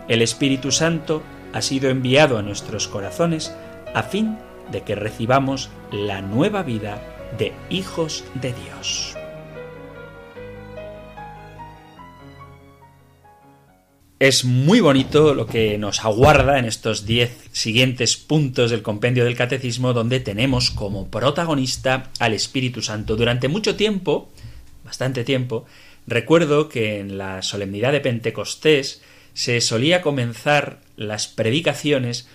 El 0.08 0.24
Espíritu 0.24 0.72
Santo 0.72 1.22
ha 1.54 1.62
sido 1.62 1.92
enviado 1.92 2.40
a 2.40 2.42
nuestros 2.42 2.88
corazones 2.88 3.56
a 3.94 4.02
fin 4.02 4.38
de 4.72 4.82
que 4.82 4.96
recibamos 4.96 5.70
la 5.92 6.22
nueva 6.22 6.64
vida 6.64 7.02
de 7.38 7.54
hijos 7.70 8.24
de 8.36 8.54
Dios. 8.54 9.16
Es 14.22 14.46
muy 14.46 14.82
bonito 14.82 15.34
lo 15.34 15.48
que 15.48 15.80
nos 15.80 16.06
aguarda 16.06 16.60
en 16.60 16.66
estos 16.66 17.08
diez 17.08 17.50
siguientes 17.54 18.18
puntos 18.18 18.70
del 18.70 18.84
compendio 18.84 19.26
del 19.26 19.36
catecismo 19.36 19.94
donde 19.94 20.20
tenemos 20.20 20.70
como 20.70 21.08
protagonista 21.08 22.12
al 22.20 22.34
Espíritu 22.34 22.84
Santo. 22.84 23.16
Durante 23.16 23.48
mucho 23.48 23.76
tiempo, 23.76 24.30
bastante 24.86 25.24
tiempo, 25.24 25.66
recuerdo 26.06 26.70
que 26.70 27.00
en 27.00 27.18
la 27.18 27.42
solemnidad 27.42 27.94
de 27.94 28.00
Pentecostés 28.00 29.02
se 29.34 29.60
solía 29.60 30.04
comenzar 30.04 30.82
las 30.98 31.28
predicaciones 31.28 32.28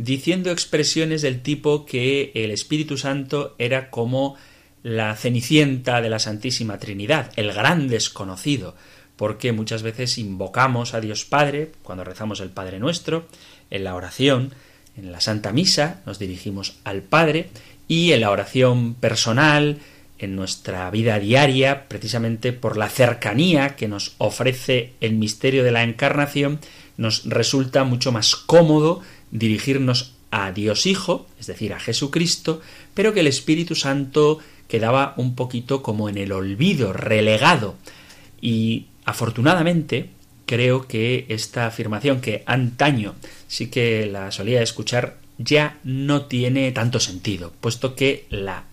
diciendo 0.00 0.50
expresiones 0.50 1.20
del 1.20 1.42
tipo 1.42 1.84
que 1.84 2.32
el 2.34 2.50
Espíritu 2.50 2.96
Santo 2.96 3.54
era 3.58 3.90
como 3.90 4.34
la 4.82 5.14
cenicienta 5.14 6.00
de 6.00 6.08
la 6.08 6.18
Santísima 6.18 6.78
Trinidad, 6.78 7.30
el 7.36 7.52
gran 7.52 7.86
desconocido, 7.86 8.74
porque 9.16 9.52
muchas 9.52 9.82
veces 9.82 10.16
invocamos 10.16 10.94
a 10.94 11.02
Dios 11.02 11.26
Padre 11.26 11.72
cuando 11.82 12.02
rezamos 12.02 12.40
el 12.40 12.48
Padre 12.48 12.78
Nuestro, 12.78 13.26
en 13.70 13.84
la 13.84 13.94
oración, 13.94 14.54
en 14.96 15.12
la 15.12 15.20
Santa 15.20 15.52
Misa 15.52 16.00
nos 16.06 16.18
dirigimos 16.18 16.78
al 16.84 17.02
Padre 17.02 17.50
y 17.86 18.12
en 18.12 18.22
la 18.22 18.30
oración 18.30 18.94
personal, 18.94 19.80
en 20.18 20.34
nuestra 20.34 20.90
vida 20.90 21.18
diaria, 21.18 21.88
precisamente 21.88 22.54
por 22.54 22.78
la 22.78 22.88
cercanía 22.88 23.76
que 23.76 23.86
nos 23.88 24.14
ofrece 24.16 24.94
el 25.02 25.12
misterio 25.12 25.62
de 25.62 25.72
la 25.72 25.82
encarnación, 25.82 26.58
nos 26.96 27.24
resulta 27.26 27.84
mucho 27.84 28.12
más 28.12 28.36
cómodo 28.36 29.02
dirigirnos 29.30 30.14
a 30.30 30.52
Dios 30.52 30.86
Hijo, 30.86 31.26
es 31.38 31.46
decir, 31.46 31.72
a 31.72 31.80
Jesucristo, 31.80 32.60
pero 32.94 33.12
que 33.12 33.20
el 33.20 33.26
Espíritu 33.26 33.74
Santo 33.74 34.38
quedaba 34.68 35.14
un 35.16 35.34
poquito 35.34 35.82
como 35.82 36.08
en 36.08 36.18
el 36.18 36.32
olvido, 36.32 36.92
relegado. 36.92 37.74
Y 38.40 38.86
Afortunadamente, 39.10 40.10
creo 40.46 40.86
que 40.86 41.26
esta 41.28 41.66
afirmación 41.66 42.20
que 42.20 42.44
antaño 42.46 43.16
sí 43.48 43.68
que 43.70 44.06
la 44.06 44.30
solía 44.30 44.62
escuchar 44.62 45.16
ya 45.36 45.78
no 45.82 46.26
tiene 46.26 46.70
tanto 46.70 47.00
sentido, 47.00 47.52
puesto 47.60 47.96
que 47.96 48.26
la 48.30 48.64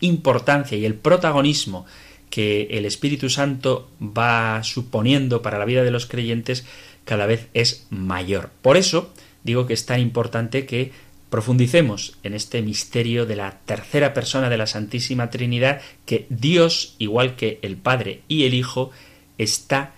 importancia 0.00 0.76
y 0.76 0.84
el 0.84 0.94
protagonismo 0.94 1.86
que 2.30 2.62
el 2.72 2.84
Espíritu 2.84 3.30
Santo 3.30 3.88
va 4.00 4.64
suponiendo 4.64 5.40
para 5.40 5.58
la 5.58 5.66
vida 5.66 5.84
de 5.84 5.92
los 5.92 6.06
creyentes 6.06 6.66
cada 7.04 7.26
vez 7.26 7.46
es 7.54 7.86
mayor. 7.90 8.50
Por 8.62 8.76
eso 8.76 9.12
digo 9.46 9.66
que 9.66 9.72
es 9.74 9.86
tan 9.86 10.00
importante 10.00 10.66
que 10.66 10.92
profundicemos 11.30 12.18
en 12.22 12.34
este 12.34 12.60
misterio 12.62 13.26
de 13.26 13.36
la 13.36 13.58
tercera 13.64 14.12
persona 14.12 14.50
de 14.50 14.58
la 14.58 14.66
Santísima 14.66 15.30
Trinidad 15.30 15.80
que 16.04 16.26
Dios, 16.28 16.94
igual 16.98 17.36
que 17.36 17.58
el 17.62 17.76
Padre 17.76 18.22
y 18.28 18.44
el 18.44 18.54
Hijo, 18.54 18.90
está 19.38 19.92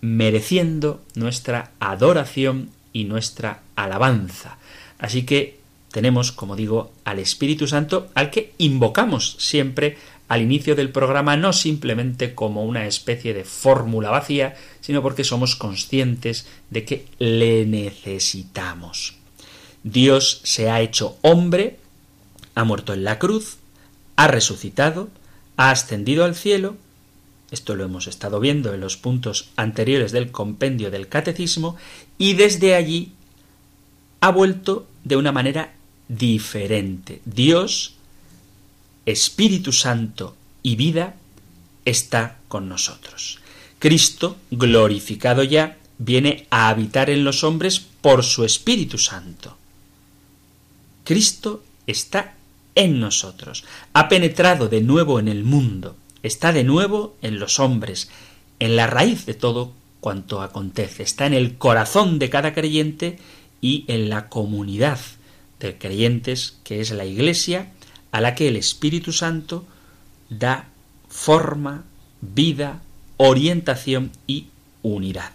mereciendo 0.00 1.02
nuestra 1.14 1.72
adoración 1.80 2.70
y 2.92 3.04
nuestra 3.04 3.62
alabanza. 3.74 4.58
Así 4.98 5.24
que 5.24 5.58
tenemos, 5.90 6.30
como 6.30 6.56
digo, 6.56 6.92
al 7.04 7.18
Espíritu 7.18 7.66
Santo 7.66 8.08
al 8.14 8.30
que 8.30 8.52
invocamos 8.58 9.36
siempre 9.38 9.96
al 10.28 10.42
inicio 10.42 10.74
del 10.74 10.90
programa, 10.90 11.36
no 11.36 11.52
simplemente 11.52 12.34
como 12.34 12.64
una 12.64 12.86
especie 12.86 13.34
de 13.34 13.44
fórmula 13.44 14.10
vacía, 14.10 14.56
sino 14.80 15.02
porque 15.02 15.24
somos 15.24 15.56
conscientes 15.56 16.46
de 16.70 16.84
que 16.84 17.06
le 17.18 17.66
necesitamos. 17.66 19.14
Dios 19.82 20.40
se 20.42 20.70
ha 20.70 20.80
hecho 20.80 21.16
hombre, 21.22 21.78
ha 22.54 22.64
muerto 22.64 22.92
en 22.92 23.04
la 23.04 23.18
cruz, 23.18 23.58
ha 24.16 24.26
resucitado, 24.26 25.08
ha 25.56 25.70
ascendido 25.70 26.24
al 26.24 26.34
cielo 26.34 26.76
esto 27.50 27.76
lo 27.76 27.84
hemos 27.84 28.06
estado 28.06 28.40
viendo 28.40 28.74
en 28.74 28.80
los 28.80 28.96
puntos 28.96 29.50
anteriores 29.56 30.12
del 30.12 30.30
compendio 30.30 30.90
del 30.90 31.08
catecismo 31.08 31.76
y 32.18 32.34
desde 32.34 32.74
allí 32.74 33.12
ha 34.20 34.30
vuelto 34.30 34.86
de 35.04 35.16
una 35.16 35.30
manera 35.30 35.74
diferente. 36.08 37.20
Dios, 37.24 37.94
Espíritu 39.06 39.72
Santo 39.72 40.36
y 40.62 40.76
vida 40.76 41.14
está 41.84 42.38
con 42.48 42.68
nosotros. 42.68 43.38
Cristo, 43.78 44.36
glorificado 44.50 45.42
ya, 45.44 45.78
viene 45.98 46.46
a 46.50 46.68
habitar 46.68 47.08
en 47.08 47.24
los 47.24 47.44
hombres 47.44 47.80
por 47.80 48.24
su 48.24 48.44
Espíritu 48.44 48.98
Santo. 48.98 49.56
Cristo 51.04 51.62
está 51.86 52.34
en 52.74 53.00
nosotros, 53.00 53.64
ha 53.92 54.08
penetrado 54.08 54.68
de 54.68 54.80
nuevo 54.82 55.18
en 55.18 55.28
el 55.28 55.44
mundo, 55.44 55.96
está 56.22 56.52
de 56.52 56.64
nuevo 56.64 57.16
en 57.22 57.38
los 57.38 57.58
hombres, 57.60 58.10
en 58.58 58.76
la 58.76 58.86
raíz 58.86 59.24
de 59.24 59.34
todo 59.34 59.72
cuanto 60.00 60.42
acontece, 60.42 61.02
está 61.02 61.26
en 61.26 61.34
el 61.34 61.56
corazón 61.56 62.18
de 62.18 62.28
cada 62.28 62.52
creyente 62.52 63.18
y 63.60 63.84
en 63.88 64.08
la 64.08 64.28
comunidad 64.28 64.98
de 65.60 65.78
creyentes 65.78 66.58
que 66.64 66.80
es 66.80 66.90
la 66.90 67.06
Iglesia, 67.06 67.72
a 68.16 68.20
la 68.22 68.34
que 68.34 68.48
el 68.48 68.56
Espíritu 68.56 69.12
Santo 69.12 69.66
da 70.30 70.68
forma, 71.06 71.84
vida, 72.22 72.80
orientación 73.18 74.10
y 74.26 74.46
unidad. 74.80 75.32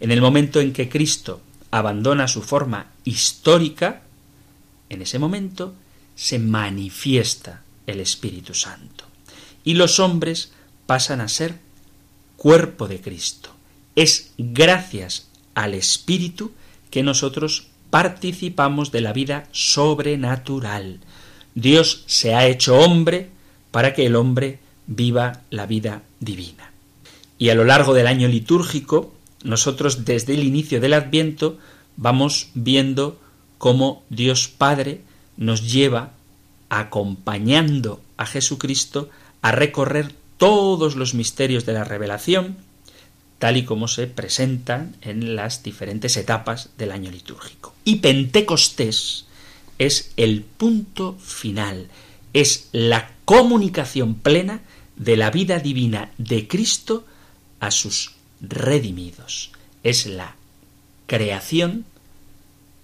En 0.00 0.10
el 0.10 0.20
momento 0.20 0.60
en 0.60 0.74
que 0.74 0.90
Cristo 0.90 1.40
abandona 1.70 2.28
su 2.28 2.42
forma 2.42 2.88
histórica, 3.04 4.02
en 4.90 5.00
ese 5.00 5.18
momento 5.18 5.72
se 6.14 6.38
manifiesta 6.38 7.62
el 7.86 8.00
Espíritu 8.00 8.52
Santo 8.52 9.06
y 9.64 9.72
los 9.72 9.98
hombres 9.98 10.52
pasan 10.84 11.22
a 11.22 11.28
ser 11.28 11.58
cuerpo 12.36 12.86
de 12.86 13.00
Cristo. 13.00 13.48
Es 13.96 14.32
gracias 14.36 15.28
al 15.54 15.72
Espíritu 15.72 16.52
que 16.90 17.02
nosotros 17.02 17.68
participamos 17.88 18.92
de 18.92 19.00
la 19.00 19.14
vida 19.14 19.48
sobrenatural. 19.52 21.00
Dios 21.54 22.04
se 22.06 22.34
ha 22.34 22.46
hecho 22.46 22.76
hombre 22.78 23.28
para 23.70 23.94
que 23.94 24.06
el 24.06 24.16
hombre 24.16 24.58
viva 24.86 25.40
la 25.50 25.66
vida 25.66 26.02
divina. 26.20 26.72
Y 27.38 27.50
a 27.50 27.54
lo 27.54 27.64
largo 27.64 27.94
del 27.94 28.06
año 28.06 28.28
litúrgico, 28.28 29.12
nosotros 29.42 30.04
desde 30.04 30.34
el 30.34 30.44
inicio 30.44 30.80
del 30.80 30.94
Adviento 30.94 31.58
vamos 31.96 32.48
viendo 32.54 33.20
cómo 33.58 34.02
Dios 34.10 34.48
Padre 34.48 35.00
nos 35.36 35.70
lleva 35.72 36.12
acompañando 36.68 38.00
a 38.16 38.26
Jesucristo 38.26 39.10
a 39.42 39.52
recorrer 39.52 40.12
todos 40.38 40.96
los 40.96 41.14
misterios 41.14 41.66
de 41.66 41.72
la 41.72 41.84
revelación, 41.84 42.56
tal 43.38 43.56
y 43.56 43.64
como 43.64 43.88
se 43.88 44.06
presentan 44.06 44.96
en 45.02 45.36
las 45.36 45.62
diferentes 45.62 46.16
etapas 46.16 46.70
del 46.78 46.92
año 46.92 47.10
litúrgico. 47.10 47.74
Y 47.84 47.96
Pentecostés 47.96 49.23
es 49.78 50.12
el 50.16 50.42
punto 50.42 51.16
final, 51.20 51.88
es 52.32 52.68
la 52.72 53.10
comunicación 53.24 54.14
plena 54.14 54.60
de 54.96 55.16
la 55.16 55.30
vida 55.30 55.58
divina 55.58 56.10
de 56.18 56.46
Cristo 56.46 57.04
a 57.60 57.70
sus 57.70 58.12
redimidos. 58.40 59.52
Es 59.82 60.06
la 60.06 60.36
creación 61.06 61.84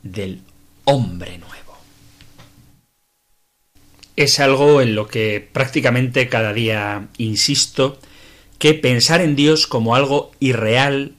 del 0.03 0.40
hombre 0.85 1.38
nuevo. 1.38 1.76
Es 4.16 4.40
algo 4.40 4.81
en 4.81 4.94
lo 4.94 5.09
que 5.09 5.46
prácticamente 5.53 6.29
cada 6.29 6.53
día 6.53 7.09
insisto, 7.16 7.98
que 8.59 8.74
pensar 8.74 9.22
en 9.22 9.37
Dios 9.37 9.66
como 9.66 9.94
algo 9.94 10.33
irreal 10.40 11.14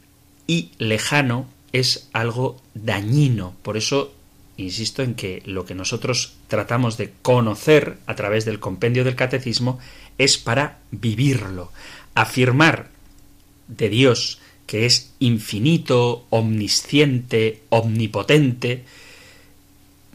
y 0.45 0.71
lejano 0.77 1.47
es 1.71 2.10
algo 2.13 2.62
dañino. 2.75 3.55
Por 3.63 3.77
eso 3.77 4.13
insisto 4.62 5.04
en 5.04 5.15
que 5.15 5.41
lo 5.45 5.65
que 5.65 5.76
nosotros 5.76 6.34
tratamos 6.47 6.97
de 6.97 7.12
conocer 7.21 7.97
a 8.06 8.15
través 8.15 8.45
del 8.45 8.60
compendio 8.60 9.04
del 9.04 9.15
catecismo 9.15 9.80
es 10.17 10.38
para 10.38 10.80
vivirlo. 10.91 11.71
Afirmar 12.15 12.89
de 13.67 13.89
Dios 13.89 14.39
que 14.65 14.86
es 14.86 15.12
infinito, 15.19 16.26
omnisciente, 16.30 17.63
omnipotente, 17.69 18.86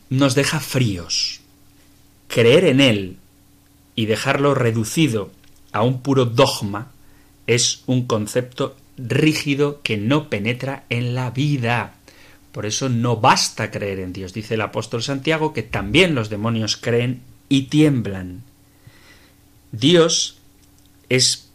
nos 0.08 0.34
deja 0.34 0.60
fríos. 0.60 1.40
Creer 2.28 2.64
en 2.64 2.80
Él 2.80 3.16
y 3.94 4.06
dejarlo 4.06 4.54
reducido 4.54 5.30
a 5.72 5.82
un 5.82 6.00
puro 6.00 6.24
dogma 6.24 6.90
es 7.46 7.82
un 7.86 8.06
concepto 8.06 8.76
rígido 8.96 9.82
que 9.82 9.98
no 9.98 10.30
penetra 10.30 10.84
en 10.88 11.14
la 11.14 11.30
vida. 11.30 11.95
Por 12.56 12.64
eso 12.64 12.88
no 12.88 13.18
basta 13.18 13.70
creer 13.70 14.00
en 14.00 14.14
Dios. 14.14 14.32
Dice 14.32 14.54
el 14.54 14.62
apóstol 14.62 15.02
Santiago 15.02 15.52
que 15.52 15.62
también 15.62 16.14
los 16.14 16.30
demonios 16.30 16.78
creen 16.78 17.20
y 17.50 17.64
tiemblan. 17.64 18.44
Dios 19.72 20.38
es 21.10 21.50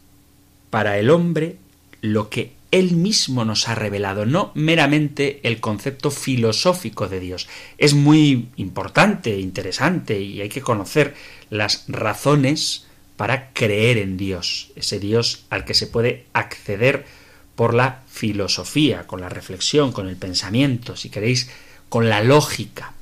para 0.70 1.00
el 1.00 1.10
hombre 1.10 1.56
lo 2.02 2.30
que 2.30 2.52
él 2.70 2.92
mismo 2.92 3.44
nos 3.44 3.68
ha 3.68 3.74
revelado, 3.74 4.26
no 4.26 4.52
meramente 4.54 5.40
el 5.42 5.58
concepto 5.58 6.12
filosófico 6.12 7.08
de 7.08 7.18
Dios. 7.18 7.48
Es 7.78 7.94
muy 7.94 8.50
importante, 8.54 9.40
interesante 9.40 10.20
y 10.20 10.40
hay 10.40 10.50
que 10.50 10.62
conocer 10.62 11.16
las 11.50 11.84
razones 11.88 12.86
para 13.16 13.52
creer 13.54 13.98
en 13.98 14.16
Dios, 14.16 14.70
ese 14.76 15.00
Dios 15.00 15.46
al 15.50 15.64
que 15.64 15.74
se 15.74 15.88
puede 15.88 16.26
acceder 16.32 17.06
por 17.54 17.74
la 17.74 18.02
filosofía, 18.08 19.06
con 19.06 19.20
la 19.20 19.28
reflexión, 19.28 19.92
con 19.92 20.08
el 20.08 20.16
pensamiento, 20.16 20.96
si 20.96 21.10
queréis, 21.10 21.50
con 21.88 22.08
la 22.08 22.22
lógica. 22.22 22.94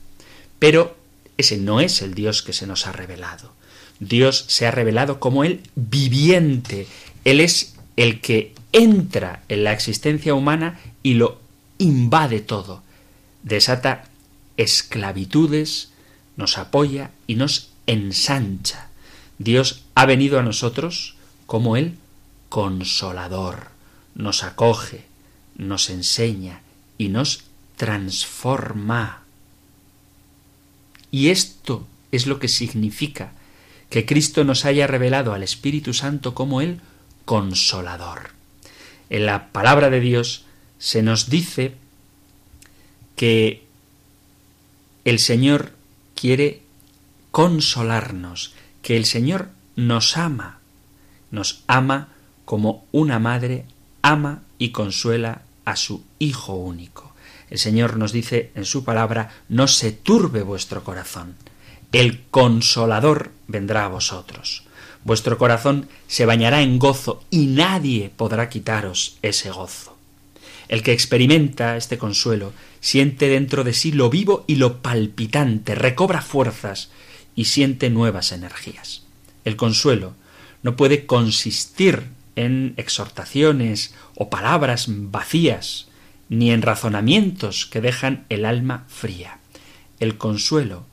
Pero 0.58 0.96
ese 1.38 1.56
no 1.56 1.80
es 1.80 2.02
el 2.02 2.14
Dios 2.14 2.42
que 2.42 2.52
se 2.52 2.66
nos 2.66 2.86
ha 2.86 2.92
revelado. 2.92 3.52
Dios 4.00 4.44
se 4.48 4.66
ha 4.66 4.70
revelado 4.70 5.20
como 5.20 5.44
el 5.44 5.60
viviente. 5.74 6.86
Él 7.24 7.40
es 7.40 7.76
el 7.96 8.20
que 8.20 8.54
entra 8.72 9.42
en 9.48 9.64
la 9.64 9.72
existencia 9.72 10.34
humana 10.34 10.80
y 11.02 11.14
lo 11.14 11.38
invade 11.78 12.40
todo. 12.40 12.82
Desata 13.42 14.04
esclavitudes, 14.56 15.92
nos 16.36 16.58
apoya 16.58 17.10
y 17.26 17.36
nos 17.36 17.70
ensancha. 17.86 18.88
Dios 19.38 19.82
ha 19.94 20.06
venido 20.06 20.38
a 20.38 20.42
nosotros 20.42 21.14
como 21.46 21.76
el 21.76 21.96
consolador 22.48 23.79
nos 24.14 24.42
acoge, 24.44 25.05
nos 25.57 25.90
enseña 25.90 26.62
y 26.99 27.09
nos 27.09 27.44
transforma. 27.77 29.23
Y 31.11 31.29
esto 31.29 31.87
es 32.12 32.27
lo 32.27 32.38
que 32.38 32.49
significa 32.49 33.33
que 33.88 34.07
Cristo 34.07 34.44
nos 34.44 34.64
haya 34.64 34.87
revelado 34.87 35.33
al 35.35 35.42
Espíritu 35.42 35.94
Santo 35.94 36.35
como 36.35 36.61
el 36.61 36.81
consolador. 37.25 38.31
En 39.11 39.27
la 39.27 39.51
palabra 39.51 39.90
de 39.90 40.01
Dios 40.01 40.44
se 40.79 41.03
nos 41.03 41.29
dice 41.29 41.75
que 43.16 43.64
el 45.05 45.18
Señor 45.18 45.73
quiere 46.14 46.62
consolarnos, 47.31 48.55
que 48.83 48.96
el 48.96 49.05
Señor 49.05 49.51
nos 49.77 50.16
ama, 50.16 50.61
nos 51.31 51.64
ama 51.66 52.09
como 52.44 52.85
una 52.92 53.18
madre 53.18 53.64
ama 54.02 54.42
y 54.58 54.70
consuela 54.70 55.42
a 55.64 55.76
su 55.76 56.04
Hijo 56.18 56.54
único. 56.54 57.12
El 57.50 57.58
Señor 57.58 57.96
nos 57.96 58.12
dice 58.12 58.52
en 58.54 58.64
su 58.64 58.84
palabra, 58.84 59.30
no 59.48 59.66
se 59.66 59.92
turbe 59.92 60.42
vuestro 60.42 60.84
corazón. 60.84 61.34
El 61.92 62.22
consolador 62.30 63.32
vendrá 63.48 63.84
a 63.84 63.88
vosotros. 63.88 64.64
Vuestro 65.04 65.38
corazón 65.38 65.88
se 66.06 66.26
bañará 66.26 66.62
en 66.62 66.78
gozo 66.78 67.24
y 67.30 67.46
nadie 67.46 68.12
podrá 68.14 68.48
quitaros 68.48 69.18
ese 69.22 69.50
gozo. 69.50 69.96
El 70.68 70.82
que 70.84 70.92
experimenta 70.92 71.76
este 71.76 71.98
consuelo 71.98 72.52
siente 72.80 73.28
dentro 73.28 73.64
de 73.64 73.72
sí 73.72 73.90
lo 73.90 74.08
vivo 74.10 74.44
y 74.46 74.56
lo 74.56 74.82
palpitante, 74.82 75.74
recobra 75.74 76.22
fuerzas 76.22 76.90
y 77.34 77.46
siente 77.46 77.90
nuevas 77.90 78.30
energías. 78.30 79.02
El 79.44 79.56
consuelo 79.56 80.14
no 80.62 80.76
puede 80.76 81.06
consistir 81.06 82.04
en 82.40 82.74
exhortaciones 82.76 83.94
o 84.14 84.31
palabras 84.31 84.87
vacías, 84.88 85.88
ni 86.29 86.50
en 86.50 86.62
razonamientos 86.62 87.66
que 87.66 87.81
dejan 87.81 88.24
el 88.29 88.44
alma 88.44 88.85
fría. 88.88 89.38
El 89.98 90.16
consuelo 90.16 90.85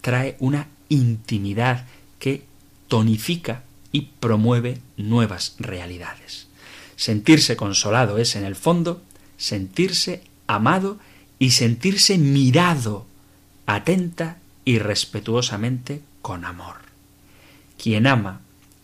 trae 0.00 0.36
una 0.38 0.68
intimidad 0.88 1.86
que 2.18 2.44
tonifica 2.88 3.62
y 3.90 4.02
promueve 4.20 4.80
nuevas 4.96 5.56
realidades. 5.58 6.48
Sentirse 6.96 7.56
consolado 7.56 8.18
es, 8.18 8.36
en 8.36 8.44
el 8.44 8.54
fondo, 8.54 9.02
sentirse 9.36 10.22
amado 10.46 10.98
y 11.38 11.50
sentirse 11.50 12.18
mirado 12.18 13.06
atenta 13.66 14.38
y 14.64 14.78
respetuosamente 14.78 16.02
con 16.22 16.44
amor. 16.44 16.76
Quien 17.82 18.06
ama 18.06 18.40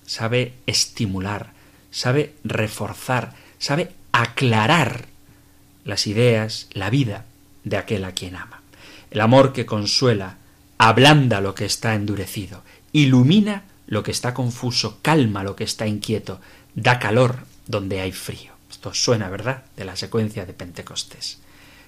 sabe 0.07 0.55
estimular, 0.67 1.53
sabe 1.91 2.35
reforzar, 2.45 3.35
sabe 3.59 3.93
aclarar 4.13 5.07
las 5.85 6.07
ideas, 6.07 6.69
la 6.73 6.91
vida 6.91 7.25
de 7.65 7.77
aquel 7.77 8.05
a 8.05 8.13
quien 8.13 8.37
ama. 8.37 8.63
El 9.11 9.21
amor 9.21 9.53
que 9.53 9.67
consuela, 9.67 10.37
ablanda 10.79 11.41
lo 11.41 11.55
que 11.55 11.65
está 11.65 11.95
endurecido, 11.95 12.63
ilumina 12.93 13.65
lo 13.87 14.03
que 14.03 14.13
está 14.13 14.35
confuso, 14.35 14.99
calma 15.03 15.43
lo 15.43 15.57
que 15.57 15.65
está 15.65 15.87
inquieto, 15.87 16.41
da 16.75 16.99
calor 16.99 17.41
donde 17.67 18.01
hay 18.01 18.13
frío. 18.13 18.53
Esto 18.71 18.95
suena, 18.95 19.29
¿verdad?, 19.29 19.65
de 19.77 19.85
la 19.85 19.97
secuencia 19.97 20.47
de 20.47 20.53
Pentecostés. 20.53 21.39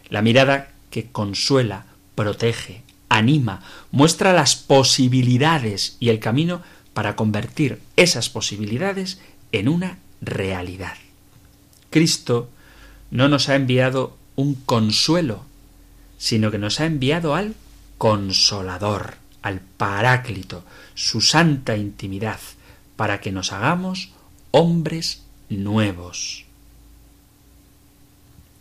La 0.09 0.21
mirada 0.21 0.73
que 0.91 1.11
consuela, 1.11 1.87
protege, 2.15 2.83
anima, 3.09 3.63
muestra 3.93 4.33
las 4.33 4.57
posibilidades 4.57 5.97
y 6.01 6.09
el 6.09 6.19
camino 6.19 6.63
para 6.93 7.17
convertir 7.17 7.81
esas 7.97 8.29
posibilidades 8.29 9.21
en 9.53 9.69
una 9.69 9.99
realidad. 10.21 10.95
Cristo 11.91 12.51
no 13.11 13.29
nos 13.29 13.49
ha 13.49 13.55
enviado 13.55 14.17
un 14.37 14.55
consuelo, 14.55 15.45
sino 16.19 16.51
que 16.51 16.59
nos 16.59 16.81
ha 16.81 16.87
enviado 16.87 17.35
al 17.35 17.55
consolador, 17.99 19.15
al 19.43 19.61
paráclito, 19.61 20.65
su 20.95 21.21
santa 21.21 21.77
intimidad, 21.77 22.41
para 22.97 23.21
que 23.21 23.33
nos 23.33 23.53
hagamos 23.53 24.11
hombres 24.51 25.23
nuevos. 25.49 26.45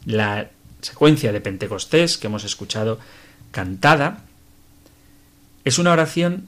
La 0.06 0.50
secuencia 0.82 1.32
de 1.32 1.42
Pentecostés 1.42 2.18
que 2.18 2.28
hemos 2.28 2.44
escuchado 2.44 3.00
cantada 3.52 4.24
es 5.64 5.78
una 5.80 5.92
oración 5.92 6.48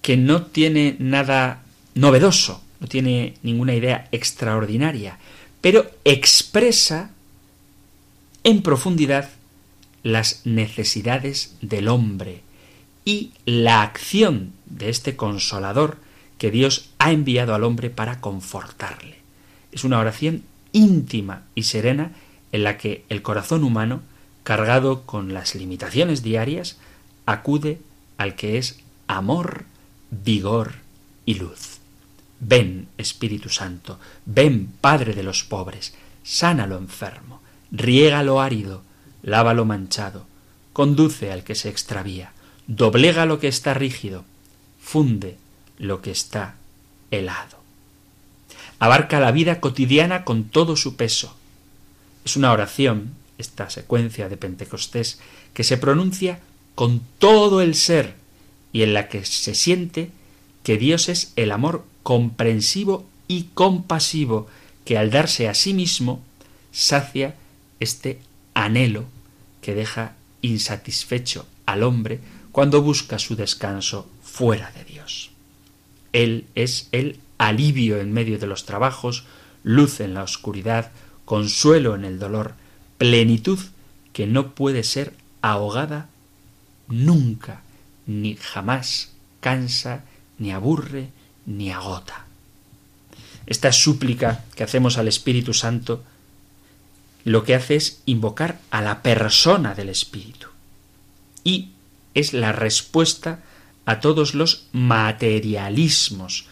que 0.00 0.16
no 0.16 0.42
tiene 0.46 0.96
nada 0.98 1.62
novedoso, 1.94 2.62
no 2.82 2.88
tiene 2.88 3.34
ninguna 3.44 3.76
idea 3.76 4.08
extraordinaria, 4.10 5.16
pero 5.60 5.88
expresa 6.04 7.12
en 8.42 8.60
profundidad 8.62 9.30
las 10.02 10.44
necesidades 10.44 11.54
del 11.60 11.86
hombre 11.86 12.42
y 13.04 13.34
la 13.46 13.82
acción 13.82 14.52
de 14.66 14.88
este 14.88 15.14
consolador 15.14 15.98
que 16.38 16.50
Dios 16.50 16.90
ha 16.98 17.12
enviado 17.12 17.54
al 17.54 17.62
hombre 17.62 17.88
para 17.88 18.20
confortarle. 18.20 19.18
Es 19.70 19.84
una 19.84 20.00
oración 20.00 20.42
íntima 20.72 21.44
y 21.54 21.62
serena 21.62 22.10
en 22.50 22.64
la 22.64 22.78
que 22.78 23.04
el 23.10 23.22
corazón 23.22 23.62
humano, 23.62 24.02
cargado 24.42 25.02
con 25.02 25.32
las 25.32 25.54
limitaciones 25.54 26.24
diarias, 26.24 26.78
acude 27.26 27.78
al 28.18 28.34
que 28.34 28.58
es 28.58 28.80
amor, 29.06 29.66
vigor 30.10 30.74
y 31.24 31.34
luz. 31.34 31.71
Ven, 32.44 32.88
Espíritu 32.98 33.48
Santo, 33.48 34.00
ven, 34.26 34.66
Padre 34.80 35.14
de 35.14 35.22
los 35.22 35.44
pobres, 35.44 35.94
sana 36.24 36.66
lo 36.66 36.76
enfermo, 36.76 37.40
riega 37.70 38.24
lo 38.24 38.40
árido, 38.40 38.82
lava 39.22 39.54
lo 39.54 39.64
manchado, 39.64 40.26
conduce 40.72 41.30
al 41.30 41.44
que 41.44 41.54
se 41.54 41.68
extravía, 41.68 42.32
doblega 42.66 43.26
lo 43.26 43.38
que 43.38 43.46
está 43.46 43.74
rígido, 43.74 44.24
funde 44.80 45.36
lo 45.78 46.02
que 46.02 46.10
está 46.10 46.56
helado. 47.12 47.58
Abarca 48.80 49.20
la 49.20 49.30
vida 49.30 49.60
cotidiana 49.60 50.24
con 50.24 50.42
todo 50.42 50.74
su 50.74 50.96
peso. 50.96 51.36
Es 52.24 52.36
una 52.36 52.50
oración, 52.50 53.14
esta 53.38 53.70
secuencia 53.70 54.28
de 54.28 54.36
Pentecostés, 54.36 55.20
que 55.54 55.62
se 55.62 55.76
pronuncia 55.78 56.40
con 56.74 57.02
todo 57.20 57.60
el 57.60 57.76
ser 57.76 58.16
y 58.72 58.82
en 58.82 58.94
la 58.94 59.08
que 59.08 59.24
se 59.24 59.54
siente 59.54 60.10
que 60.64 60.76
Dios 60.76 61.08
es 61.08 61.32
el 61.36 61.52
amor 61.52 61.84
comprensivo 62.02 63.06
y 63.28 63.44
compasivo 63.54 64.46
que 64.84 64.98
al 64.98 65.10
darse 65.10 65.48
a 65.48 65.54
sí 65.54 65.74
mismo 65.74 66.22
sacia 66.72 67.36
este 67.80 68.20
anhelo 68.54 69.04
que 69.60 69.74
deja 69.74 70.14
insatisfecho 70.40 71.46
al 71.66 71.82
hombre 71.82 72.20
cuando 72.50 72.82
busca 72.82 73.18
su 73.18 73.36
descanso 73.36 74.08
fuera 74.22 74.70
de 74.72 74.84
Dios. 74.84 75.30
Él 76.12 76.46
es 76.54 76.88
el 76.92 77.20
alivio 77.38 78.00
en 78.00 78.12
medio 78.12 78.38
de 78.38 78.46
los 78.46 78.66
trabajos, 78.66 79.24
luz 79.62 80.00
en 80.00 80.14
la 80.14 80.22
oscuridad, 80.22 80.90
consuelo 81.24 81.94
en 81.94 82.04
el 82.04 82.18
dolor, 82.18 82.54
plenitud 82.98 83.58
que 84.12 84.26
no 84.26 84.54
puede 84.54 84.82
ser 84.82 85.14
ahogada 85.40 86.08
nunca, 86.88 87.62
ni 88.06 88.36
jamás 88.36 89.12
cansa, 89.40 90.04
ni 90.38 90.52
aburre, 90.52 91.08
ni 91.46 91.70
agota. 91.70 92.26
Esta 93.46 93.72
súplica 93.72 94.44
que 94.54 94.64
hacemos 94.64 94.98
al 94.98 95.08
Espíritu 95.08 95.52
Santo 95.52 96.04
lo 97.24 97.44
que 97.44 97.54
hace 97.54 97.76
es 97.76 98.02
invocar 98.06 98.60
a 98.70 98.82
la 98.82 99.02
persona 99.02 99.74
del 99.74 99.88
Espíritu. 99.88 100.48
Y 101.44 101.70
es 102.14 102.32
la 102.32 102.52
respuesta 102.52 103.40
a 103.84 104.00
todos 104.00 104.34
los 104.34 104.66
materialismos 104.72 106.46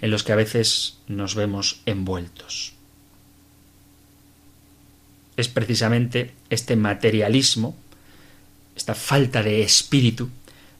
en 0.00 0.10
los 0.10 0.22
que 0.22 0.32
a 0.32 0.36
veces 0.36 0.98
nos 1.08 1.34
vemos 1.34 1.80
envueltos. 1.86 2.72
Es 5.36 5.48
precisamente 5.48 6.34
este 6.50 6.76
materialismo, 6.76 7.76
esta 8.76 8.94
falta 8.94 9.42
de 9.42 9.62
espíritu, 9.62 10.30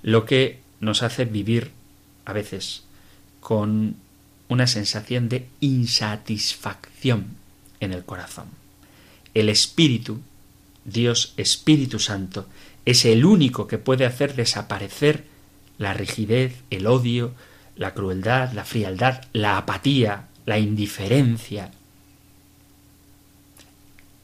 lo 0.02 0.24
que 0.24 0.60
nos 0.80 1.02
hace 1.02 1.24
vivir 1.24 1.72
a 2.24 2.32
veces 2.32 2.82
con 3.40 3.96
una 4.48 4.66
sensación 4.66 5.28
de 5.28 5.48
insatisfacción 5.60 7.26
en 7.80 7.92
el 7.92 8.04
corazón. 8.04 8.46
El 9.34 9.48
Espíritu, 9.48 10.20
Dios 10.84 11.34
Espíritu 11.36 11.98
Santo, 11.98 12.46
es 12.84 13.04
el 13.04 13.24
único 13.24 13.66
que 13.66 13.78
puede 13.78 14.06
hacer 14.06 14.34
desaparecer 14.34 15.24
la 15.76 15.94
rigidez, 15.94 16.62
el 16.70 16.86
odio, 16.86 17.34
la 17.76 17.94
crueldad, 17.94 18.52
la 18.52 18.64
frialdad, 18.64 19.22
la 19.32 19.58
apatía, 19.58 20.28
la 20.46 20.58
indiferencia. 20.58 21.70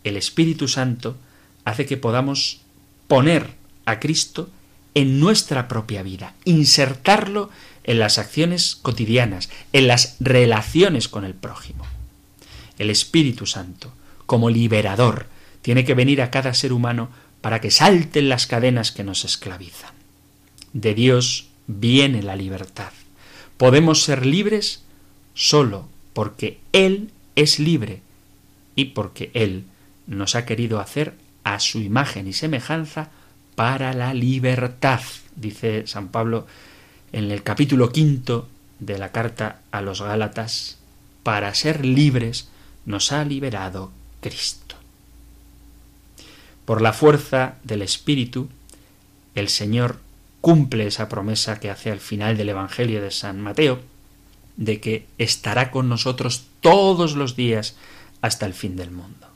El 0.03 0.17
Espíritu 0.17 0.69
Santo 0.69 1.17
hace 1.65 1.87
que 1.87 1.97
podamos 1.97 2.61
poner 3.07 3.51
a 3.85 4.01
Cristo 4.01 4.49
en 4.95 5.21
nuestra 5.21 5.69
propia 5.69 6.03
vida, 6.03 6.35
insertarlo 6.45 7.51
en 7.51 7.51
las 7.85 8.19
acciones 8.19 8.77
cotidianas, 8.81 9.51
en 9.73 9.87
las 9.87 10.17
relaciones 10.21 11.09
con 11.09 11.25
el 11.25 11.35
prójimo. 11.35 11.85
El 12.79 12.91
Espíritu 12.91 13.47
Santo, 13.47 13.93
como 14.27 14.51
liberador, 14.51 15.27
tiene 15.63 15.85
que 15.85 15.95
venir 15.95 16.23
a 16.23 16.31
cada 16.31 16.55
ser 16.55 16.73
humano 16.73 17.11
para 17.41 17.61
que 17.61 17.71
salten 17.71 18.29
las 18.29 18.47
cadenas 18.47 18.91
que 18.91 19.05
nos 19.05 19.25
esclavizan. 19.25 19.93
De 20.73 20.95
Dios 20.95 21.49
viene 21.67 22.23
la 22.23 22.37
libertad. 22.37 22.93
Podemos 23.57 24.03
ser 24.03 24.27
libres 24.27 24.83
solo 25.35 25.89
porque 26.13 26.59
Él 26.73 27.11
es 27.37 27.59
libre 27.59 28.01
y 28.77 28.87
porque 28.87 29.31
Él 29.35 29.65
nos 30.07 30.35
ha 30.35 30.47
querido 30.47 30.81
hacer 30.81 31.15
a 31.45 31.61
su 31.61 31.81
imagen 31.81 32.27
y 32.27 32.33
semejanza 32.33 33.11
para 33.55 33.93
la 33.93 34.15
libertad, 34.15 35.01
dice 35.37 35.87
San 35.87 36.09
Pablo 36.09 36.47
en 37.15 37.31
el 37.31 37.45
capítulo 37.45 37.93
quinto 37.93 38.49
de 38.81 38.99
la 38.99 39.13
carta 39.13 39.61
a 39.71 39.83
los 39.83 40.03
Gálatas, 40.03 40.79
para 41.23 41.55
ser 41.55 41.87
libres 41.87 42.49
nos 42.87 43.13
ha 43.13 43.25
liberado 43.25 43.93
Cristo. 44.21 44.75
Por 46.65 46.83
la 46.83 46.93
fuerza 46.93 47.55
del 47.63 47.83
Espíritu, 47.83 48.49
el 49.37 49.49
Señor 49.49 50.01
cumple 50.41 50.89
esa 50.89 51.09
promesa 51.09 51.61
que 51.61 51.71
hace 51.71 51.93
al 51.93 52.01
final 52.01 52.37
del 52.37 52.49
Evangelio 52.49 53.01
de 53.01 53.13
San 53.13 53.41
Mateo, 53.41 53.81
de 54.57 54.81
que 54.81 55.07
estará 55.17 55.71
con 55.71 55.89
nosotros 55.89 56.47
todos 56.61 57.15
los 57.15 57.37
días 57.37 57.77
hasta 58.23 58.45
el 58.45 58.55
fin 58.55 58.75
del 58.75 58.91
mundo. 58.91 59.29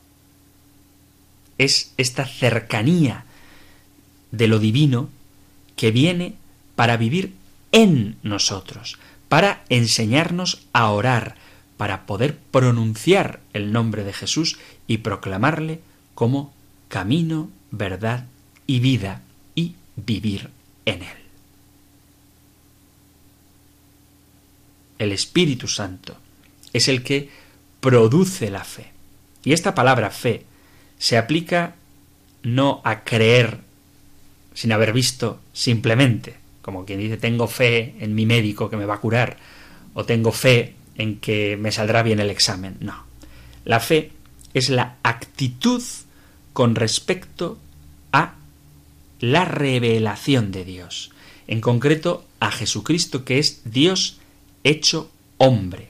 Es 1.57 1.93
esta 1.95 2.25
cercanía 2.25 3.23
de 4.31 4.49
lo 4.49 4.59
divino 4.59 5.07
que 5.77 5.91
viene 5.91 6.35
para 6.75 6.97
vivir 6.97 7.38
en 7.71 8.17
nosotros, 8.23 8.97
para 9.27 9.63
enseñarnos 9.69 10.65
a 10.73 10.89
orar, 10.89 11.35
para 11.77 12.05
poder 12.05 12.37
pronunciar 12.37 13.39
el 13.53 13.71
nombre 13.71 14.03
de 14.03 14.13
Jesús 14.13 14.59
y 14.87 14.97
proclamarle 14.97 15.81
como 16.15 16.53
camino, 16.89 17.49
verdad 17.71 18.25
y 18.67 18.79
vida 18.79 19.21
y 19.55 19.75
vivir 19.95 20.49
en 20.85 21.03
él. 21.03 21.17
El 24.97 25.13
Espíritu 25.13 25.67
Santo 25.67 26.17
es 26.73 26.87
el 26.87 27.03
que 27.03 27.29
produce 27.79 28.49
la 28.49 28.63
fe. 28.63 28.91
Y 29.43 29.53
esta 29.53 29.73
palabra 29.73 30.09
fe 30.09 30.45
se 30.97 31.17
aplica 31.17 31.75
no 32.43 32.81
a 32.83 33.03
creer 33.03 33.59
sin 34.53 34.71
haber 34.73 34.91
visto 34.91 35.39
simplemente, 35.53 36.35
como 36.61 36.85
quien 36.85 36.99
dice 36.99 37.17
tengo 37.17 37.47
fe 37.47 37.95
en 37.99 38.15
mi 38.15 38.25
médico 38.25 38.69
que 38.69 38.77
me 38.77 38.85
va 38.85 38.95
a 38.95 39.01
curar, 39.01 39.37
o 39.93 40.05
tengo 40.05 40.31
fe 40.31 40.75
en 40.95 41.19
que 41.19 41.57
me 41.57 41.71
saldrá 41.71 42.03
bien 42.03 42.19
el 42.19 42.29
examen. 42.29 42.77
No. 42.79 43.05
La 43.65 43.79
fe 43.79 44.11
es 44.53 44.69
la 44.69 44.97
actitud 45.03 45.81
con 46.53 46.75
respecto 46.75 47.57
a 48.11 48.35
la 49.19 49.45
revelación 49.45 50.51
de 50.51 50.65
Dios, 50.65 51.11
en 51.47 51.61
concreto 51.61 52.25
a 52.39 52.51
Jesucristo 52.51 53.25
que 53.25 53.39
es 53.39 53.61
Dios 53.65 54.19
hecho 54.63 55.09
hombre. 55.37 55.89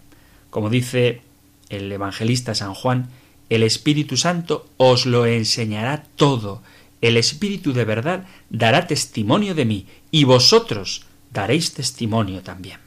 Como 0.50 0.70
dice 0.70 1.22
el 1.70 1.92
evangelista 1.92 2.56
San 2.56 2.74
Juan, 2.74 3.10
el 3.50 3.64
Espíritu 3.64 4.18
Santo 4.18 4.68
os 4.78 5.06
lo 5.06 5.26
enseñará 5.26 6.04
todo 6.16 6.62
el 7.02 7.18
Espíritu 7.18 7.74
de 7.74 7.86
verdad 7.86 8.26
dará 8.50 8.88
testimonio 8.88 9.56
de 9.56 9.66
mí, 9.66 9.86
y 10.12 10.24
vosotros 10.24 11.06
daréis 11.32 11.74
testimonio 11.74 12.42
también. 12.42 12.80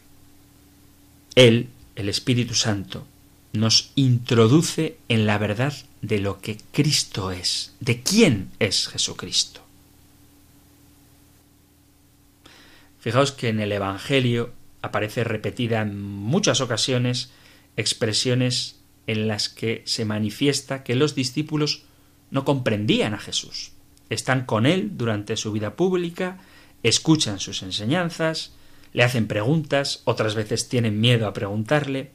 Él, 1.35 1.69
el 1.97 2.09
Espíritu 2.09 2.55
Santo, 2.55 3.07
nos 3.53 3.93
introduce 3.95 4.97
en 5.09 5.27
la 5.27 5.39
verdad 5.39 5.75
de 6.01 6.19
lo 6.19 6.41
que 6.41 6.59
Cristo 6.73 7.31
es, 7.31 7.75
de 7.81 8.03
quién 8.03 8.51
es 8.59 8.89
Jesucristo. 8.89 9.61
Fijaos 13.01 13.33
que 13.33 13.49
en 13.49 13.61
el 13.61 13.73
Evangelio 13.73 14.53
aparece 14.81 15.25
repetida 15.25 15.83
en 15.83 16.01
muchas 16.03 16.61
ocasiones 16.61 17.31
expresiones 17.77 18.77
en 19.07 19.29
las 19.29 19.49
que 19.49 19.83
se 19.87 20.05
manifiesta 20.05 20.85
que 20.85 20.95
los 20.95 21.15
discípulos 21.15 21.83
no 22.31 22.45
comprendían 22.45 23.15
a 23.15 23.19
Jesús 23.19 23.73
están 24.13 24.45
con 24.45 24.67
él 24.67 24.97
durante 24.97 25.37
su 25.37 25.53
vida 25.53 25.75
pública, 25.75 26.39
escuchan 26.83 27.41
sus 27.41 27.63
enseñanzas, 27.63 28.53
le 28.93 29.05
hacen 29.05 29.27
preguntas, 29.27 30.03
otras 30.05 30.35
veces 30.35 30.69
tienen 30.69 31.01
miedo 31.01 31.27
a 31.27 31.33
preguntarle, 31.33 32.13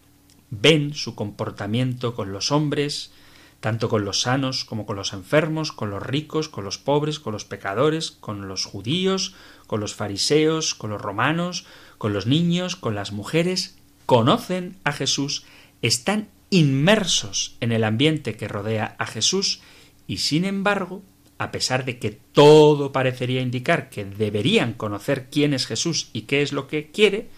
ven 0.50 0.94
su 0.94 1.16
comportamiento 1.16 2.16
con 2.16 2.32
los 2.32 2.52
hombres, 2.52 3.12
tanto 3.60 3.90
con 3.90 4.06
los 4.06 4.22
sanos 4.22 4.66
como 4.66 4.86
con 4.86 4.96
los 4.96 5.14
enfermos, 5.14 5.72
con 5.72 5.90
los 5.90 6.04
ricos, 6.04 6.48
con 6.48 6.64
los 6.64 6.78
pobres, 6.78 7.20
con 7.20 7.34
los 7.34 7.46
pecadores, 7.46 8.12
con 8.12 8.48
los 8.48 8.66
judíos, 8.66 9.34
con 9.66 9.80
los 9.80 9.96
fariseos, 9.96 10.76
con 10.76 10.92
los 10.92 11.02
romanos, 11.02 11.66
con 11.98 12.14
los 12.14 12.28
niños, 12.28 12.76
con 12.76 12.94
las 12.94 13.12
mujeres, 13.12 13.78
conocen 14.06 14.78
a 14.84 14.92
Jesús, 14.92 15.46
están 15.82 16.30
inmersos 16.50 17.58
en 17.60 17.72
el 17.72 17.84
ambiente 17.84 18.38
que 18.38 18.48
rodea 18.48 18.96
a 19.00 19.06
Jesús 19.06 19.62
y 20.08 20.18
sin 20.18 20.46
embargo, 20.46 21.02
a 21.38 21.52
pesar 21.52 21.86
de 21.86 22.00
que 22.00 22.12
todo 22.12 22.92
parecería 22.92 23.42
indicar 23.42 23.90
que 23.90 24.06
deberían 24.06 24.74
conocer 24.74 25.28
quién 25.30 25.54
es 25.54 25.68
Jesús 25.68 26.10
y 26.14 26.22
qué 26.22 26.42
es 26.42 26.52
lo 26.52 26.68
que 26.68 26.90
quiere, 26.92 27.30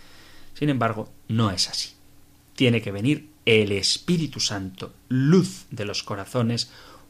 sin 0.54 0.70
embargo, 0.70 1.10
no 1.28 1.52
es 1.52 1.70
así. 1.70 1.92
Tiene 2.56 2.82
que 2.82 2.92
venir 2.92 3.30
el 3.46 3.72
Espíritu 3.72 4.40
Santo, 4.40 4.94
luz 5.08 5.66
de 5.72 5.86
los 5.86 6.04
corazones, 6.04 6.70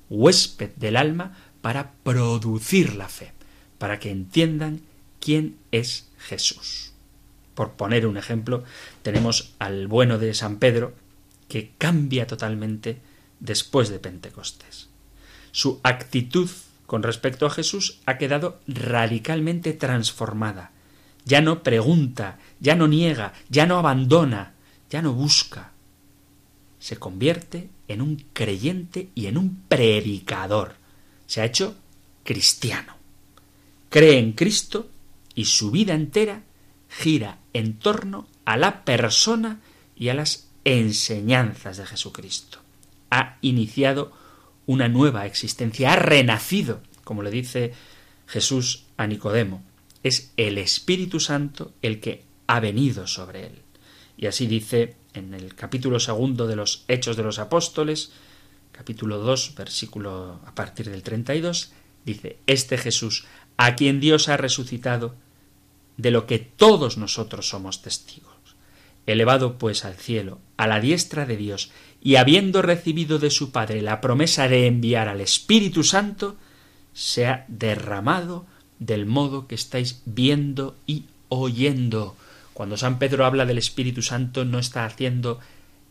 huésped 0.09 0.71
del 0.75 0.95
alma, 0.95 1.35
para 1.61 1.91
producir 2.03 2.95
la 2.95 3.09
fe, 3.09 3.33
para 3.77 3.99
que 3.99 4.09
entiendan 4.09 4.81
quién 5.19 5.57
es 5.71 6.07
Jesús. 6.17 6.93
Por 7.55 7.73
poner 7.73 8.07
un 8.07 8.17
ejemplo, 8.17 8.63
tenemos 9.01 9.53
al 9.59 9.87
bueno 9.87 10.17
de 10.17 10.33
San 10.33 10.57
Pedro, 10.57 10.93
que 11.47 11.71
cambia 11.77 12.25
totalmente 12.25 12.97
después 13.39 13.89
de 13.89 13.99
Pentecostés. 13.99 14.87
Su 15.51 15.79
actitud 15.83 16.49
con 16.89 17.03
respecto 17.03 17.45
a 17.45 17.51
Jesús 17.51 17.99
ha 18.07 18.17
quedado 18.17 18.61
radicalmente 18.65 19.73
transformada. 19.73 20.71
Ya 21.23 21.39
no 21.39 21.61
pregunta, 21.61 22.39
ya 22.59 22.73
no 22.73 22.87
niega, 22.87 23.33
ya 23.47 23.67
no 23.67 23.77
abandona, 23.77 24.55
ya 24.89 25.03
no 25.03 25.13
busca. 25.13 25.71
Se 26.79 26.97
convierte 26.97 27.69
en 27.87 28.01
un 28.01 28.15
creyente 28.33 29.09
y 29.13 29.27
en 29.27 29.37
un 29.37 29.61
predicador. 29.67 30.77
Se 31.27 31.41
ha 31.41 31.45
hecho 31.45 31.75
cristiano. 32.23 32.95
Cree 33.89 34.17
en 34.17 34.31
Cristo 34.31 34.89
y 35.35 35.45
su 35.45 35.69
vida 35.69 35.93
entera 35.93 36.41
gira 36.89 37.37
en 37.53 37.77
torno 37.77 38.25
a 38.45 38.57
la 38.57 38.83
persona 38.83 39.59
y 39.95 40.09
a 40.09 40.15
las 40.15 40.47
enseñanzas 40.63 41.77
de 41.77 41.85
Jesucristo. 41.85 42.57
Ha 43.11 43.37
iniciado 43.41 44.11
una 44.69 44.87
nueva 44.87 45.25
existencia, 45.25 45.93
ha 45.93 45.95
renacido, 45.95 46.83
como 47.03 47.23
le 47.23 47.31
dice 47.31 47.73
Jesús 48.27 48.83
a 48.97 49.07
Nicodemo. 49.07 49.63
Es 50.03 50.31
el 50.37 50.59
Espíritu 50.59 51.19
Santo 51.19 51.73
el 51.81 51.99
que 51.99 52.23
ha 52.45 52.59
venido 52.59 53.07
sobre 53.07 53.47
él. 53.47 53.63
Y 54.15 54.27
así 54.27 54.45
dice 54.45 54.93
en 55.15 55.33
el 55.33 55.55
capítulo 55.55 55.99
segundo 55.99 56.45
de 56.45 56.55
los 56.55 56.85
Hechos 56.87 57.17
de 57.17 57.23
los 57.23 57.39
Apóstoles, 57.39 58.11
capítulo 58.71 59.17
2, 59.17 59.55
versículo 59.55 60.39
a 60.45 60.53
partir 60.53 60.87
del 60.87 61.01
32, 61.01 61.71
dice, 62.05 62.37
Este 62.45 62.77
Jesús, 62.77 63.25
a 63.57 63.75
quien 63.75 63.99
Dios 63.99 64.29
ha 64.29 64.37
resucitado, 64.37 65.15
de 65.97 66.11
lo 66.11 66.27
que 66.27 66.37
todos 66.37 66.99
nosotros 66.99 67.49
somos 67.49 67.81
testigos 67.81 68.29
elevado 69.11 69.57
pues 69.57 69.85
al 69.85 69.95
cielo, 69.95 70.39
a 70.57 70.67
la 70.67 70.79
diestra 70.79 71.25
de 71.25 71.37
Dios, 71.37 71.71
y 72.01 72.15
habiendo 72.15 72.61
recibido 72.61 73.19
de 73.19 73.29
su 73.29 73.51
Padre 73.51 73.81
la 73.81 74.01
promesa 74.01 74.47
de 74.47 74.67
enviar 74.67 75.09
al 75.09 75.21
Espíritu 75.21 75.83
Santo, 75.83 76.37
se 76.93 77.27
ha 77.27 77.45
derramado 77.47 78.45
del 78.79 79.05
modo 79.05 79.47
que 79.47 79.55
estáis 79.55 80.01
viendo 80.05 80.75
y 80.87 81.05
oyendo. 81.27 82.15
Cuando 82.53 82.77
San 82.77 82.99
Pedro 82.99 83.25
habla 83.25 83.45
del 83.45 83.57
Espíritu 83.57 84.01
Santo 84.01 84.45
no 84.45 84.59
está 84.59 84.85
haciendo 84.85 85.39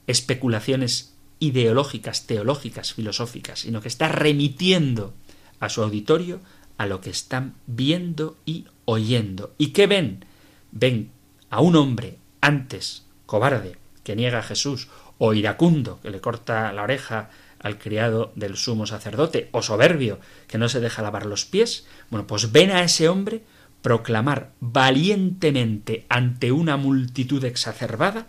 especulaciones 0.07 1.14
ideológicas, 1.40 2.27
teológicas, 2.27 2.94
filosóficas, 2.94 3.61
sino 3.61 3.81
que 3.81 3.88
está 3.88 4.09
remitiendo 4.09 5.14
a 5.61 5.68
su 5.68 5.83
auditorio 5.83 6.40
a 6.79 6.87
lo 6.87 7.01
que 7.01 7.11
están 7.11 7.55
viendo 7.66 8.37
y 8.47 8.66
oyendo. 8.85 9.55
¿Y 9.59 9.68
qué 9.68 9.87
ven? 9.87 10.25
Ven 10.73 11.11
a 11.51 11.61
un 11.61 11.77
hombre 11.77 12.18
antes 12.40 13.05
cobarde 13.27 13.77
que 14.05 14.16
niega 14.16 14.38
a 14.38 14.42
Jesús, 14.42 14.88
o 15.19 15.35
iracundo 15.35 16.01
que 16.01 16.11
le 16.11 16.21
corta 16.21 16.73
la 16.73 16.83
oreja 16.83 17.31
al 17.59 17.79
criado 17.79 18.33
del 18.37 18.57
sumo 18.57 18.87
sacerdote, 18.87 19.49
o 19.53 19.63
soberbio 19.63 20.21
que 20.47 20.59
no 20.59 20.69
se 20.69 20.81
deja 20.81 21.03
lavar 21.03 21.27
los 21.27 21.45
pies, 21.45 21.87
bueno, 22.11 22.27
pues 22.27 22.53
ven 22.53 22.71
a 22.71 22.83
ese 22.83 23.09
hombre 23.09 23.43
proclamar 23.83 24.53
valientemente 24.61 26.07
ante 26.09 26.53
una 26.53 26.77
multitud 26.77 27.45
exacerbada 27.45 28.29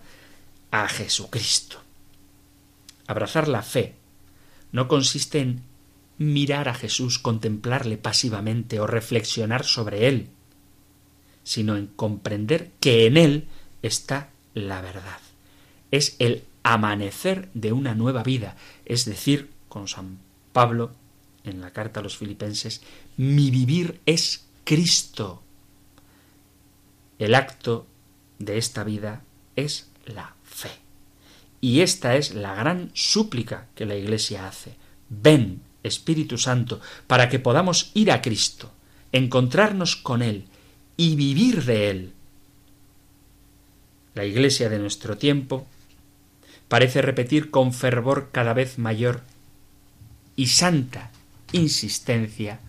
a 0.71 0.87
Jesucristo. 0.87 1.81
Abrazar 3.07 3.47
la 3.47 3.61
fe 3.61 3.95
no 4.71 4.87
consiste 4.87 5.39
en 5.39 5.63
mirar 6.17 6.67
a 6.69 6.75
Jesús, 6.75 7.17
contemplarle 7.17 7.97
pasivamente 7.97 8.79
o 8.79 8.87
reflexionar 8.87 9.63
sobre 9.63 10.07
él, 10.07 10.29
sino 11.43 11.77
en 11.77 11.87
comprender 11.87 12.71
que 12.79 13.07
en 13.07 13.17
él 13.17 13.47
está 13.81 14.29
la 14.53 14.81
verdad. 14.81 15.19
Es 15.91 16.15
el 16.19 16.43
amanecer 16.63 17.49
de 17.53 17.71
una 17.71 17.95
nueva 17.95 18.23
vida, 18.23 18.55
es 18.85 19.05
decir, 19.05 19.51
con 19.67 19.87
San 19.87 20.19
Pablo 20.51 20.91
en 21.43 21.61
la 21.61 21.71
carta 21.71 21.99
a 21.99 22.03
los 22.03 22.17
filipenses, 22.17 22.81
mi 23.17 23.51
vivir 23.51 24.01
es 24.05 24.45
Cristo. 24.63 25.41
El 27.17 27.35
acto 27.35 27.87
de 28.39 28.57
esta 28.57 28.83
vida 28.83 29.23
es 29.55 29.89
la 30.05 30.35
fe. 30.43 30.71
Y 31.61 31.81
esta 31.81 32.15
es 32.15 32.33
la 32.33 32.55
gran 32.55 32.91
súplica 32.93 33.67
que 33.75 33.85
la 33.85 33.95
Iglesia 33.95 34.47
hace. 34.47 34.75
Ven, 35.09 35.61
Espíritu 35.83 36.37
Santo, 36.37 36.79
para 37.07 37.29
que 37.29 37.39
podamos 37.39 37.91
ir 37.93 38.11
a 38.11 38.21
Cristo, 38.21 38.71
encontrarnos 39.11 39.95
con 39.95 40.21
Él 40.21 40.45
y 40.95 41.15
vivir 41.15 41.65
de 41.65 41.89
Él, 41.89 42.13
la 44.15 44.25
Iglesia 44.25 44.69
de 44.69 44.79
nuestro 44.79 45.17
tiempo 45.17 45.67
parece 46.69 47.01
repetir 47.01 47.51
con 47.51 47.73
fervor 47.73 48.29
cada 48.31 48.53
vez 48.53 48.77
mayor 48.77 49.21
y 50.35 50.47
santa 50.47 51.11
insistencia 51.51 52.59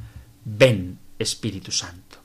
Ven, 0.44 0.98
Espíritu 1.18 1.70
Santo, 1.70 2.18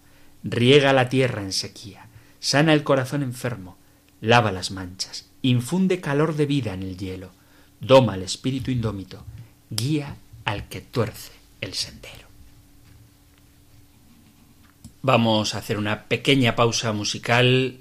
riega 0.44 0.94
la 0.94 1.10
tierra 1.10 1.42
en 1.42 1.52
sequía, 1.52 2.08
sana 2.40 2.74
el 2.74 2.84
corazón 2.84 3.22
enfermo, 3.22 3.78
lava 4.22 4.52
las 4.52 4.72
manchas, 4.72 5.28
infunde 5.42 6.02
calor 6.02 6.36
de 6.36 6.46
vida 6.46 6.74
en 6.74 6.82
el 6.82 6.98
hielo, 6.98 7.32
doma 7.82 8.16
el 8.16 8.24
espíritu 8.24 8.72
indómito, 8.72 9.26
guía 9.70 10.16
al 10.46 10.68
que 10.70 10.82
tuerce 10.82 11.34
el 11.62 11.74
sendero. 11.74 12.26
Vamos 15.02 15.54
a 15.54 15.60
hacer 15.60 15.78
una 15.78 16.06
pequeña 16.06 16.56
pausa 16.56 16.94
musical 16.94 17.78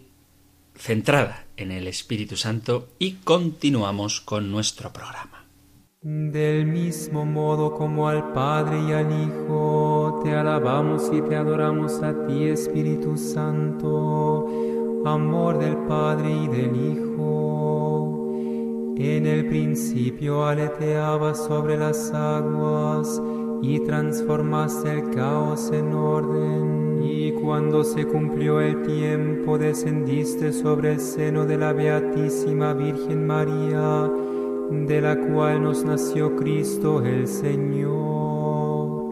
centrada 0.76 1.46
en 1.56 1.72
el 1.72 1.86
Espíritu 1.86 2.36
Santo 2.36 2.88
y 2.98 3.14
continuamos 3.24 4.20
con 4.20 4.50
nuestro 4.50 4.92
programa. 4.92 5.44
Del 6.02 6.66
mismo 6.66 7.24
modo 7.24 7.74
como 7.74 8.08
al 8.08 8.32
Padre 8.32 8.78
y 8.88 8.92
al 8.92 9.10
Hijo, 9.10 10.20
te 10.22 10.34
alabamos 10.34 11.10
y 11.12 11.22
te 11.22 11.34
adoramos 11.34 12.02
a 12.02 12.26
ti, 12.26 12.44
Espíritu 12.44 13.16
Santo, 13.16 14.46
amor 15.06 15.58
del 15.58 15.78
Padre 15.88 16.30
y 16.30 16.48
del 16.48 16.76
Hijo. 16.76 17.24
En 18.96 19.26
el 19.26 19.48
principio 19.48 20.46
aleteaba 20.46 21.34
sobre 21.34 21.76
las 21.78 22.12
aguas 22.12 23.20
y 23.62 23.80
transformaste 23.80 24.92
el 24.92 25.10
caos 25.10 25.70
en 25.72 25.94
orden. 25.94 27.02
Y 27.02 27.32
cuando 27.44 27.84
se 27.84 28.06
cumplió 28.06 28.60
el 28.60 28.82
tiempo, 28.82 29.58
descendiste 29.58 30.50
sobre 30.50 30.92
el 30.92 31.00
seno 31.00 31.44
de 31.44 31.58
la 31.58 31.74
Beatísima 31.74 32.72
Virgen 32.72 33.26
María, 33.26 34.10
de 34.70 35.00
la 35.02 35.14
cual 35.14 35.62
nos 35.62 35.84
nació 35.84 36.36
Cristo 36.36 37.04
el 37.04 37.28
Señor. 37.28 39.04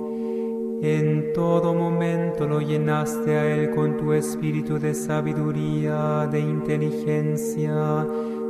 En 0.83 1.35
todo 1.35 1.75
momento 1.75 2.49
lo 2.49 2.61
llenaste 2.61 3.37
a 3.37 3.55
Él 3.55 3.71
con 3.71 3.99
tu 3.99 4.15
espíritu 4.15 4.79
de 4.79 4.95
sabiduría, 4.95 6.27
de 6.27 6.41
inteligencia, 6.41 8.07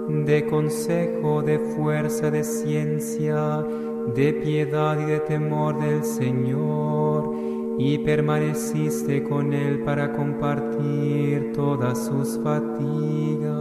de 0.09 0.47
consejo, 0.47 1.43
de 1.43 1.59
fuerza, 1.59 2.31
de 2.31 2.45
ciencia, 2.45 3.67
de 4.15 4.33
piedad 4.33 4.99
y 5.01 5.07
de 5.07 5.21
temor 5.21 5.81
del 5.81 6.05
Señor, 6.05 7.35
y 7.79 7.99
permaneciste 7.99 9.23
con 9.23 9.53
Él 9.53 9.85
para 9.85 10.13
compartir 10.13 11.53
todas 11.55 12.07
sus 12.07 12.41
fatigas. 12.43 13.53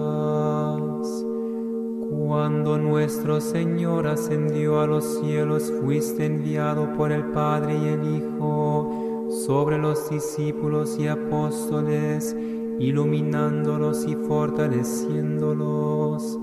Cuando 2.10 2.78
nuestro 2.78 3.42
Señor 3.42 4.08
ascendió 4.08 4.80
a 4.80 4.88
los 4.88 5.20
cielos, 5.20 5.70
fuiste 5.82 6.26
enviado 6.26 6.96
por 6.96 7.12
el 7.12 7.26
Padre 7.26 7.74
y 7.74 7.88
el 7.88 8.18
Hijo 8.18 9.30
sobre 9.46 9.78
los 9.78 10.10
discípulos 10.10 10.98
y 11.00 11.08
apóstoles, 11.08 12.36
iluminándolos 12.80 14.08
y 14.08 14.16
fortaleciéndolos 14.16 16.40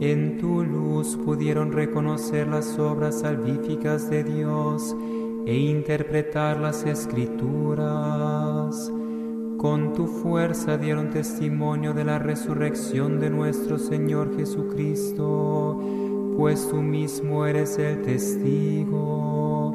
En 0.00 0.36
tu 0.38 0.64
luz 0.64 1.16
pudieron 1.24 1.70
reconocer 1.72 2.48
las 2.48 2.78
obras 2.78 3.20
salvíficas 3.20 4.10
de 4.10 4.24
Dios 4.24 4.96
e 5.50 5.56
interpretar 5.56 6.60
las 6.60 6.86
escrituras. 6.86 7.82
Con 9.58 9.92
tu 9.94 10.06
fuerza 10.06 10.78
dieron 10.78 11.10
testimonio 11.10 11.92
de 11.92 12.04
la 12.04 12.20
resurrección 12.20 13.18
de 13.18 13.30
nuestro 13.30 13.76
Señor 13.76 14.36
Jesucristo, 14.36 15.82
pues 16.36 16.68
tú 16.68 16.76
mismo 16.76 17.46
eres 17.46 17.80
el 17.80 18.00
testigo. 18.02 19.74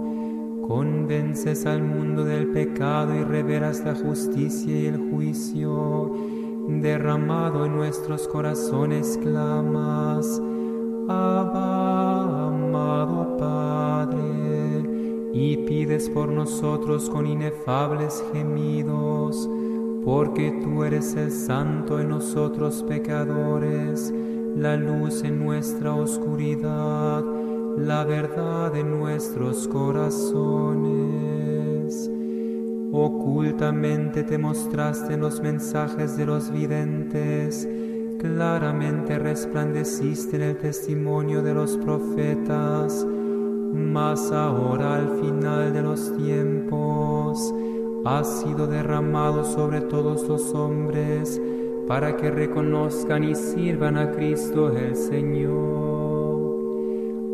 Convences 0.65 1.65
al 1.65 1.83
mundo 1.83 2.23
del 2.23 2.47
pecado 2.53 3.13
y 3.13 3.25
reveras 3.25 3.83
la 3.83 3.95
justicia 3.95 4.79
y 4.79 4.85
el 4.85 5.09
juicio. 5.11 6.13
Derramado 6.69 7.65
en 7.65 7.75
nuestros 7.75 8.29
corazones 8.29 9.19
clamas, 9.21 10.41
amado 11.09 12.05
Padre, 13.37 14.44
y 15.37 15.57
pides 15.57 16.09
por 16.09 16.29
nosotros 16.29 17.09
con 17.09 17.27
inefables 17.27 18.23
gemidos 18.31 19.49
porque 20.05 20.61
tú 20.63 20.85
eres 20.85 21.13
el 21.15 21.29
santo 21.29 21.99
en 21.99 22.07
nosotros 22.07 22.85
pecadores, 22.87 24.13
la 24.55 24.77
luz 24.77 25.25
en 25.25 25.43
nuestra 25.43 25.93
oscuridad, 25.93 27.21
la 27.77 28.05
verdad 28.05 28.73
en 28.77 28.97
nuestros 28.97 29.67
corazones. 29.67 30.39
Ocultamente 32.93 34.23
te 34.23 34.37
mostraste 34.37 35.15
en 35.15 35.19
los 35.19 35.41
mensajes 35.41 36.15
de 36.15 36.27
los 36.27 36.49
videntes, 36.49 37.67
claramente 38.19 39.19
resplandeciste 39.19 40.37
en 40.37 40.43
el 40.43 40.55
testimonio 40.57 41.41
de 41.41 41.53
los 41.53 41.75
profetas, 41.75 43.05
mas 43.75 44.31
ahora 44.31 44.95
al 44.95 45.09
final 45.19 45.73
de 45.73 45.81
los 45.81 46.15
tiempos, 46.17 47.53
ha 48.05 48.23
sido 48.23 48.67
derramado 48.67 49.43
sobre 49.43 49.81
todos 49.81 50.27
los 50.27 50.53
hombres 50.53 51.41
para 51.87 52.15
que 52.15 52.31
reconozcan 52.31 53.23
y 53.23 53.35
sirvan 53.35 53.97
a 53.97 54.11
Cristo 54.11 54.75
el 54.75 54.95
Señor. 54.95 56.35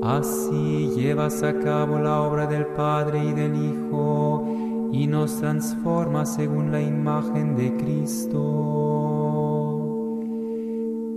Así 0.03 0.91
llevas 0.95 1.43
a 1.43 1.59
cabo 1.59 1.99
la 1.99 2.21
obra 2.21 2.47
del 2.47 2.65
Padre 2.67 3.23
y 3.23 3.33
del 3.33 3.55
Hijo 3.55 4.43
y 4.91 5.07
nos 5.07 5.37
transforma 5.37 6.25
según 6.25 6.71
la 6.71 6.81
imagen 6.81 7.55
de 7.55 7.75
Cristo. 7.77 9.10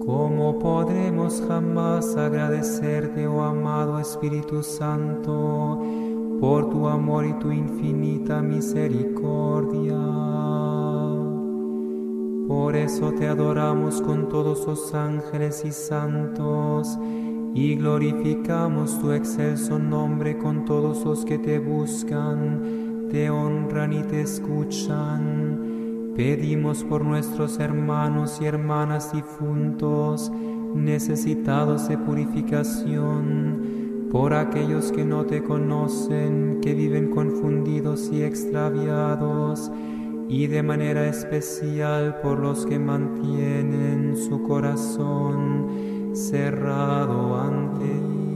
¿Cómo 0.07 0.59
podremos 0.59 1.43
jamás 1.49 2.17
agradecerte, 2.17 3.27
oh 3.27 3.43
amado 3.43 3.99
Espíritu 3.99 4.63
Santo? 4.63 5.81
por 6.45 6.69
tu 6.69 6.89
amor 6.89 7.25
y 7.25 7.33
tu 7.39 7.51
infinita 7.51 8.43
misericordia. 8.43 9.97
Por 12.47 12.77
eso 12.77 13.13
te 13.13 13.27
adoramos 13.27 14.03
con 14.03 14.29
todos 14.29 14.67
los 14.67 14.93
ángeles 14.93 15.65
y 15.65 15.73
santos 15.73 16.99
y 17.55 17.77
glorificamos 17.77 19.01
tu 19.01 19.13
excelso 19.13 19.79
nombre 19.79 20.37
con 20.37 20.67
todos 20.67 21.03
los 21.05 21.25
que 21.25 21.39
te 21.39 21.59
buscan, 21.59 23.09
te 23.11 23.31
honran 23.31 23.95
y 23.95 24.03
te 24.03 24.21
escuchan. 24.21 25.64
Pedimos 26.17 26.85
por 26.85 27.05
nuestros 27.05 27.59
hermanos 27.59 28.39
y 28.41 28.45
hermanas 28.45 29.12
difuntos, 29.12 30.31
necesitados 30.73 31.89
de 31.89 31.99
purificación, 31.99 34.07
por 34.12 34.33
aquellos 34.33 34.93
que 34.93 35.05
no 35.05 35.25
te 35.25 35.43
conocen, 35.43 36.61
que 36.62 36.73
viven 36.73 37.11
confundidos 37.11 38.11
y 38.12 38.23
extraviados, 38.23 39.73
y 40.29 40.47
de 40.47 40.62
manera 40.62 41.05
especial 41.09 42.21
por 42.23 42.39
los 42.39 42.65
que 42.65 42.79
mantienen 42.79 44.17
su 44.17 44.41
corazón 44.45 46.12
cerrado 46.15 47.41
ante 47.41 48.34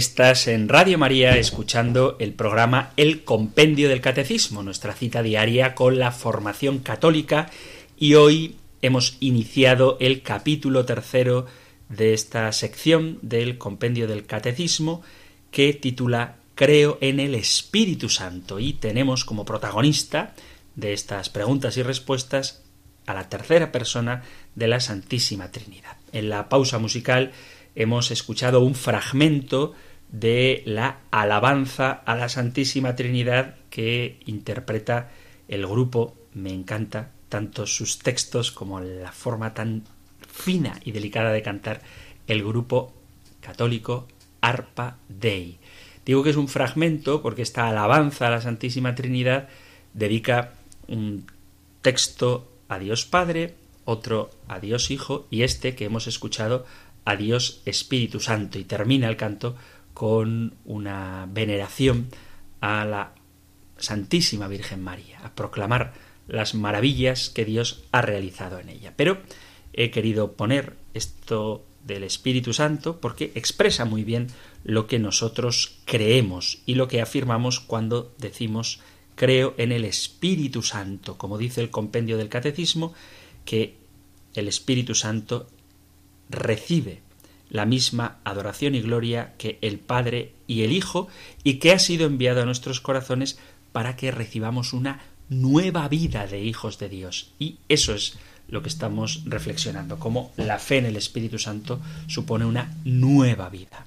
Estás 0.00 0.46
en 0.46 0.70
Radio 0.70 0.96
María 0.96 1.36
escuchando 1.36 2.16
el 2.20 2.32
programa 2.32 2.94
El 2.96 3.22
Compendio 3.22 3.90
del 3.90 4.00
Catecismo, 4.00 4.62
nuestra 4.62 4.94
cita 4.94 5.22
diaria 5.22 5.74
con 5.74 5.98
la 5.98 6.10
formación 6.10 6.78
católica 6.78 7.50
y 7.98 8.14
hoy 8.14 8.56
hemos 8.80 9.18
iniciado 9.20 9.98
el 10.00 10.22
capítulo 10.22 10.86
tercero 10.86 11.44
de 11.90 12.14
esta 12.14 12.50
sección 12.52 13.18
del 13.20 13.58
Compendio 13.58 14.08
del 14.08 14.24
Catecismo 14.24 15.02
que 15.50 15.74
titula 15.74 16.36
Creo 16.54 16.96
en 17.02 17.20
el 17.20 17.34
Espíritu 17.34 18.08
Santo 18.08 18.58
y 18.58 18.72
tenemos 18.72 19.26
como 19.26 19.44
protagonista 19.44 20.34
de 20.76 20.94
estas 20.94 21.28
preguntas 21.28 21.76
y 21.76 21.82
respuestas 21.82 22.62
a 23.04 23.12
la 23.12 23.28
tercera 23.28 23.70
persona 23.70 24.22
de 24.54 24.66
la 24.66 24.80
Santísima 24.80 25.50
Trinidad. 25.50 25.98
En 26.12 26.30
la 26.30 26.48
pausa 26.48 26.78
musical 26.78 27.32
hemos 27.74 28.10
escuchado 28.10 28.60
un 28.62 28.74
fragmento 28.74 29.74
de 30.12 30.62
la 30.66 30.98
alabanza 31.10 31.90
a 32.04 32.16
la 32.16 32.28
Santísima 32.28 32.96
Trinidad 32.96 33.54
que 33.70 34.18
interpreta 34.26 35.10
el 35.48 35.66
grupo. 35.66 36.16
Me 36.34 36.52
encanta 36.52 37.10
tanto 37.28 37.66
sus 37.66 37.98
textos 37.98 38.50
como 38.50 38.80
la 38.80 39.12
forma 39.12 39.54
tan 39.54 39.84
fina 40.28 40.78
y 40.84 40.92
delicada 40.92 41.32
de 41.32 41.42
cantar 41.42 41.82
el 42.26 42.42
grupo 42.42 42.92
católico 43.40 44.08
Arpa 44.40 44.96
Dei. 45.08 45.58
Digo 46.04 46.22
que 46.22 46.30
es 46.30 46.36
un 46.36 46.48
fragmento 46.48 47.22
porque 47.22 47.42
esta 47.42 47.68
alabanza 47.68 48.26
a 48.26 48.30
la 48.30 48.40
Santísima 48.40 48.94
Trinidad 48.94 49.48
dedica 49.94 50.54
un 50.88 51.26
texto 51.82 52.50
a 52.68 52.78
Dios 52.78 53.04
Padre, 53.04 53.54
otro 53.84 54.30
a 54.48 54.60
Dios 54.60 54.90
Hijo 54.90 55.26
y 55.30 55.42
este 55.42 55.74
que 55.74 55.84
hemos 55.84 56.06
escuchado 56.06 56.66
a 57.04 57.16
Dios 57.16 57.62
Espíritu 57.64 58.20
Santo 58.20 58.58
y 58.58 58.64
termina 58.64 59.08
el 59.08 59.16
canto 59.16 59.56
con 60.00 60.54
una 60.64 61.28
veneración 61.30 62.08
a 62.62 62.86
la 62.86 63.12
Santísima 63.76 64.48
Virgen 64.48 64.82
María, 64.82 65.18
a 65.22 65.34
proclamar 65.34 65.92
las 66.26 66.54
maravillas 66.54 67.28
que 67.28 67.44
Dios 67.44 67.84
ha 67.92 68.00
realizado 68.00 68.58
en 68.60 68.70
ella. 68.70 68.94
Pero 68.96 69.18
he 69.74 69.90
querido 69.90 70.32
poner 70.32 70.78
esto 70.94 71.66
del 71.84 72.02
Espíritu 72.04 72.54
Santo 72.54 72.98
porque 72.98 73.32
expresa 73.34 73.84
muy 73.84 74.02
bien 74.02 74.28
lo 74.64 74.86
que 74.86 74.98
nosotros 74.98 75.82
creemos 75.84 76.62
y 76.64 76.76
lo 76.76 76.88
que 76.88 77.02
afirmamos 77.02 77.60
cuando 77.60 78.14
decimos 78.16 78.80
creo 79.16 79.52
en 79.58 79.70
el 79.70 79.84
Espíritu 79.84 80.62
Santo, 80.62 81.18
como 81.18 81.36
dice 81.36 81.60
el 81.60 81.68
compendio 81.68 82.16
del 82.16 82.30
Catecismo, 82.30 82.94
que 83.44 83.76
el 84.32 84.48
Espíritu 84.48 84.94
Santo 84.94 85.46
recibe 86.30 87.02
la 87.50 87.66
misma 87.66 88.18
adoración 88.24 88.74
y 88.74 88.80
gloria 88.80 89.34
que 89.36 89.58
el 89.60 89.78
Padre 89.78 90.32
y 90.46 90.62
el 90.62 90.72
Hijo 90.72 91.08
y 91.44 91.54
que 91.54 91.72
ha 91.72 91.78
sido 91.78 92.06
enviado 92.06 92.42
a 92.42 92.46
nuestros 92.46 92.80
corazones 92.80 93.38
para 93.72 93.96
que 93.96 94.10
recibamos 94.10 94.72
una 94.72 95.00
nueva 95.28 95.88
vida 95.88 96.26
de 96.26 96.42
hijos 96.42 96.78
de 96.78 96.88
Dios. 96.88 97.32
Y 97.38 97.58
eso 97.68 97.94
es 97.94 98.18
lo 98.48 98.62
que 98.62 98.68
estamos 98.68 99.22
reflexionando, 99.26 99.98
cómo 99.98 100.32
la 100.36 100.58
fe 100.58 100.78
en 100.78 100.86
el 100.86 100.96
Espíritu 100.96 101.38
Santo 101.38 101.80
supone 102.08 102.44
una 102.44 102.74
nueva 102.84 103.48
vida. 103.48 103.86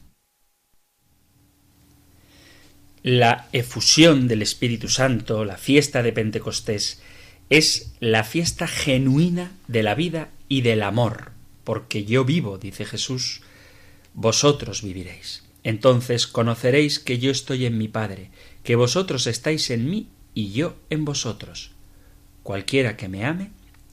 La 3.04 3.50
efusión 3.52 4.30
del 4.30 4.42
Espíritu 4.42 4.88
Santo, 4.88 5.44
la 5.44 5.58
fiesta 5.58 6.02
de 6.02 6.14
Pentecostés, 6.14 7.02
es 7.50 7.94
la 8.00 8.24
fiesta 8.24 8.66
genuina 8.66 9.52
de 9.68 9.84
la 9.84 9.96
vida 9.96 10.30
y 10.48 10.62
del 10.62 10.82
amor, 10.82 11.32
porque 11.66 12.06
yo 12.06 12.24
vivo, 12.24 12.58
dice 12.58 12.86
Jesús, 12.86 13.42
vosotros 14.14 14.82
viviréis. 14.82 15.44
Entonces 15.64 16.28
conoceréis 16.28 17.00
que 17.00 17.20
yo 17.20 17.32
estoy 17.32 17.66
en 17.66 17.78
mi 17.78 17.88
Padre, 17.88 18.30
que 18.64 18.76
vosotros 18.76 19.28
estáis 19.28 19.70
en 19.70 19.90
mí 19.90 20.10
y 20.34 20.52
yo 20.52 20.76
en 20.90 21.06
vosotros. 21.06 21.72
Cualquiera 22.44 22.98
que 22.98 23.08
me 23.08 23.26
ame, 23.26 23.52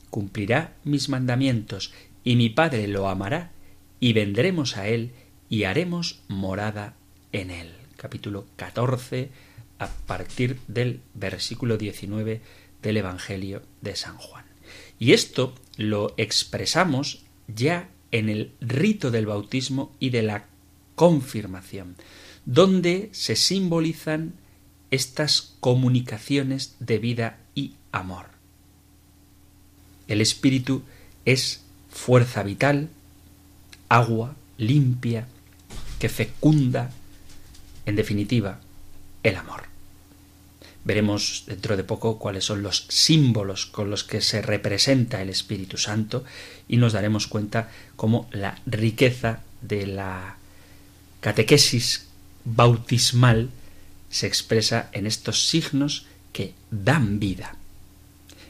cumplirá 0.09 0.75
mis 0.83 1.09
mandamientos, 1.09 1.93
y 2.23 2.35
mi 2.35 2.49
Padre 2.49 2.87
lo 2.87 3.07
amará, 3.07 3.51
y 3.99 4.13
vendremos 4.13 4.77
a 4.77 4.87
él 4.87 5.11
y 5.49 5.63
haremos 5.63 6.21
morada 6.27 6.95
en 7.31 7.49
él. 7.51 7.71
Capítulo 7.95 8.45
14, 8.57 9.29
a 9.79 9.87
partir 9.87 10.59
del 10.67 11.01
versículo 11.13 11.77
19 11.77 12.41
del 12.81 12.97
Evangelio 12.97 13.61
de 13.81 13.95
San 13.95 14.17
Juan. 14.17 14.45
Y 14.99 15.13
esto 15.13 15.55
lo 15.77 16.13
expresamos 16.17 17.23
ya 17.47 17.89
en 18.11 18.29
el 18.29 18.51
rito 18.61 19.11
del 19.11 19.25
bautismo 19.25 19.95
y 19.99 20.09
de 20.09 20.21
la 20.21 20.45
confirmación, 20.95 21.95
donde 22.45 23.09
se 23.13 23.35
simbolizan 23.35 24.33
estas 24.91 25.55
comunicaciones 25.59 26.75
de 26.79 26.99
vida 26.99 27.39
y 27.55 27.75
amor. 27.91 28.27
El 30.07 30.21
espíritu 30.21 30.83
es 31.25 31.63
fuerza 31.89 32.43
vital, 32.43 32.89
agua 33.89 34.35
limpia, 34.57 35.27
que 35.99 36.09
fecunda, 36.09 36.91
en 37.85 37.95
definitiva, 37.95 38.59
el 39.23 39.35
amor. 39.35 39.70
Veremos 40.83 41.43
dentro 41.47 41.77
de 41.77 41.83
poco 41.83 42.17
cuáles 42.17 42.45
son 42.45 42.63
los 42.63 42.85
símbolos 42.89 43.65
con 43.67 43.89
los 43.89 44.03
que 44.03 44.21
se 44.21 44.41
representa 44.41 45.21
el 45.21 45.29
Espíritu 45.29 45.77
Santo 45.77 46.23
y 46.67 46.77
nos 46.77 46.93
daremos 46.93 47.27
cuenta 47.27 47.69
cómo 47.95 48.27
la 48.31 48.59
riqueza 48.65 49.41
de 49.61 49.85
la 49.85 50.37
catequesis 51.19 52.07
bautismal 52.45 53.49
se 54.09 54.25
expresa 54.27 54.89
en 54.91 55.05
estos 55.05 55.47
signos 55.49 56.07
que 56.33 56.53
dan 56.71 57.19
vida. 57.19 57.55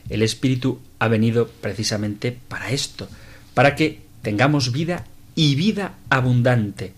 El 0.10 0.22
Espíritu 0.22 0.80
ha 1.00 1.08
venido 1.08 1.48
precisamente 1.48 2.32
para 2.32 2.72
esto, 2.72 3.10
para 3.54 3.76
que 3.76 4.02
tengamos 4.22 4.72
vida 4.72 5.06
y 5.36 5.56
vida 5.56 5.96
abundante. 6.10 6.94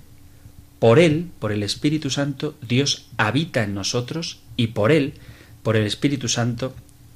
Por 0.83 0.99
Él, 0.99 1.31
por 1.39 1.53
el 1.53 1.63
Espíritu 1.63 2.09
Santo, 2.09 2.57
Dios 2.61 3.05
habita 3.15 3.63
en 3.63 3.73
nosotros 3.73 4.41
y 4.57 4.67
por 4.67 4.91
Él, 4.91 5.13
por 5.63 5.77
el 5.77 5.87
Espíritu 5.87 6.27
Santo, 6.27 6.75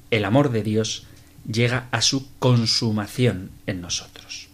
el 0.09 0.23
amor 0.23 0.51
de 0.51 0.63
Dios 0.63 1.03
llega 1.51 1.89
a 1.91 2.01
su 2.01 2.29
consumación 2.39 3.51
en 3.65 3.81
nosotros. 3.81 4.47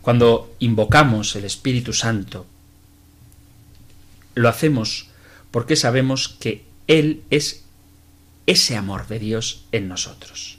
Cuando 0.00 0.56
invocamos 0.58 1.36
el 1.36 1.44
Espíritu 1.44 1.92
Santo, 1.92 2.46
lo 4.34 4.48
hacemos 4.48 5.10
porque 5.50 5.76
sabemos 5.76 6.30
que 6.30 6.64
Él 6.86 7.22
es 7.28 7.66
ese 8.46 8.74
amor 8.74 9.06
de 9.06 9.18
Dios 9.18 9.66
en 9.70 9.86
nosotros. 9.86 10.56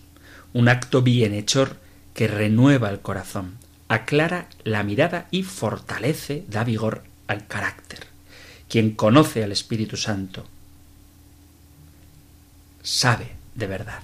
Un 0.53 0.69
acto 0.69 1.01
bienhechor 1.01 1.77
que 2.13 2.27
renueva 2.27 2.91
el 2.91 2.99
corazón, 2.99 3.57
aclara 3.87 4.49
la 4.63 4.83
mirada 4.83 5.27
y 5.31 5.41
fortalece, 5.41 6.45
da 6.47 6.63
vigor 6.63 7.09
al 7.31 7.47
carácter. 7.47 7.99
Quien 8.69 8.91
conoce 8.91 9.43
al 9.43 9.51
Espíritu 9.51 9.97
Santo 9.97 10.45
sabe 12.83 13.31
de 13.55 13.67
verdad. 13.67 13.99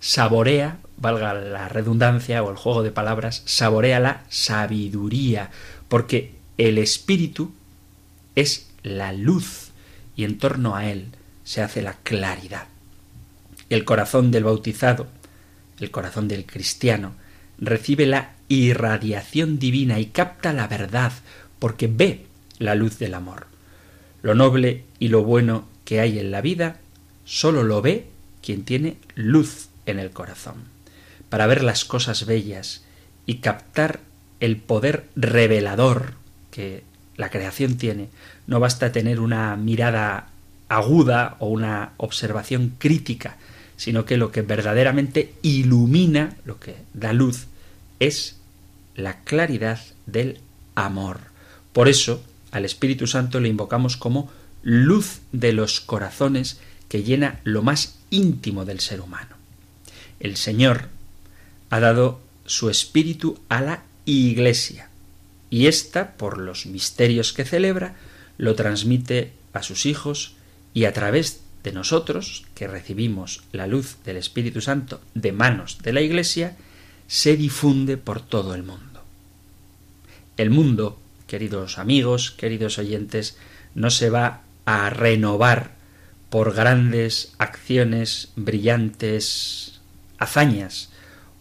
Saborea, 0.00 0.78
valga 0.96 1.34
la 1.34 1.68
redundancia 1.68 2.42
o 2.42 2.50
el 2.50 2.56
juego 2.56 2.82
de 2.82 2.92
palabras, 2.92 3.42
saborea 3.46 3.98
la 3.98 4.24
sabiduría, 4.28 5.50
porque 5.88 6.34
el 6.56 6.78
Espíritu 6.78 7.52
es 8.34 8.68
la 8.82 9.12
luz 9.12 9.70
y 10.16 10.24
en 10.24 10.38
torno 10.38 10.76
a 10.76 10.86
él 10.86 11.08
se 11.44 11.62
hace 11.62 11.82
la 11.82 11.94
claridad. 11.94 12.66
El 13.70 13.84
corazón 13.84 14.30
del 14.30 14.44
bautizado, 14.44 15.08
el 15.80 15.90
corazón 15.90 16.28
del 16.28 16.46
cristiano, 16.46 17.14
recibe 17.58 18.06
la 18.06 18.32
irradiación 18.48 19.58
divina 19.58 19.98
y 19.98 20.06
capta 20.06 20.52
la 20.52 20.68
verdad 20.68 21.12
porque 21.58 21.86
ve 21.86 22.26
la 22.58 22.74
luz 22.74 22.98
del 22.98 23.14
amor. 23.14 23.46
Lo 24.22 24.34
noble 24.34 24.84
y 24.98 25.08
lo 25.08 25.22
bueno 25.22 25.66
que 25.84 26.00
hay 26.00 26.18
en 26.18 26.30
la 26.30 26.40
vida 26.40 26.78
sólo 27.24 27.62
lo 27.62 27.82
ve 27.82 28.06
quien 28.42 28.64
tiene 28.64 28.96
luz 29.14 29.68
en 29.86 29.98
el 29.98 30.10
corazón. 30.10 30.56
Para 31.28 31.46
ver 31.46 31.62
las 31.62 31.84
cosas 31.84 32.26
bellas 32.26 32.82
y 33.26 33.36
captar 33.36 34.00
el 34.40 34.56
poder 34.56 35.04
revelador 35.16 36.14
que 36.50 36.82
la 37.16 37.30
creación 37.30 37.76
tiene, 37.76 38.08
no 38.46 38.60
basta 38.60 38.92
tener 38.92 39.20
una 39.20 39.56
mirada 39.56 40.28
aguda 40.68 41.36
o 41.40 41.48
una 41.48 41.92
observación 41.96 42.74
crítica, 42.78 43.36
sino 43.76 44.04
que 44.04 44.16
lo 44.16 44.32
que 44.32 44.42
verdaderamente 44.42 45.34
ilumina, 45.42 46.36
lo 46.44 46.58
que 46.58 46.76
da 46.94 47.12
luz, 47.12 47.46
es 48.00 48.36
la 48.94 49.20
claridad 49.20 49.80
del 50.06 50.40
amor. 50.74 51.20
Por 51.78 51.88
eso, 51.88 52.20
al 52.50 52.64
Espíritu 52.64 53.06
Santo 53.06 53.38
le 53.38 53.48
invocamos 53.48 53.96
como 53.96 54.32
luz 54.64 55.20
de 55.30 55.52
los 55.52 55.80
corazones 55.80 56.58
que 56.88 57.04
llena 57.04 57.38
lo 57.44 57.62
más 57.62 58.00
íntimo 58.10 58.64
del 58.64 58.80
ser 58.80 59.00
humano. 59.00 59.36
El 60.18 60.36
Señor 60.36 60.88
ha 61.70 61.78
dado 61.78 62.20
su 62.46 62.68
espíritu 62.68 63.38
a 63.48 63.60
la 63.60 63.84
Iglesia, 64.06 64.88
y 65.50 65.68
ésta, 65.68 66.16
por 66.16 66.38
los 66.38 66.66
misterios 66.66 67.32
que 67.32 67.44
celebra, 67.44 67.94
lo 68.38 68.56
transmite 68.56 69.30
a 69.52 69.62
sus 69.62 69.86
hijos 69.86 70.34
y 70.74 70.84
a 70.86 70.92
través 70.92 71.42
de 71.62 71.70
nosotros, 71.70 72.44
que 72.56 72.66
recibimos 72.66 73.44
la 73.52 73.68
luz 73.68 73.98
del 74.04 74.16
Espíritu 74.16 74.60
Santo 74.62 75.00
de 75.14 75.30
manos 75.30 75.78
de 75.80 75.92
la 75.92 76.00
Iglesia, 76.00 76.56
se 77.06 77.36
difunde 77.36 77.98
por 77.98 78.20
todo 78.20 78.56
el 78.56 78.64
mundo. 78.64 79.04
El 80.36 80.50
mundo, 80.50 80.98
queridos 81.28 81.78
amigos, 81.78 82.32
queridos 82.32 82.78
oyentes, 82.78 83.36
no 83.76 83.90
se 83.90 84.10
va 84.10 84.40
a 84.64 84.90
renovar 84.90 85.76
por 86.30 86.54
grandes 86.54 87.34
acciones, 87.38 88.32
brillantes 88.34 89.80
hazañas 90.18 90.90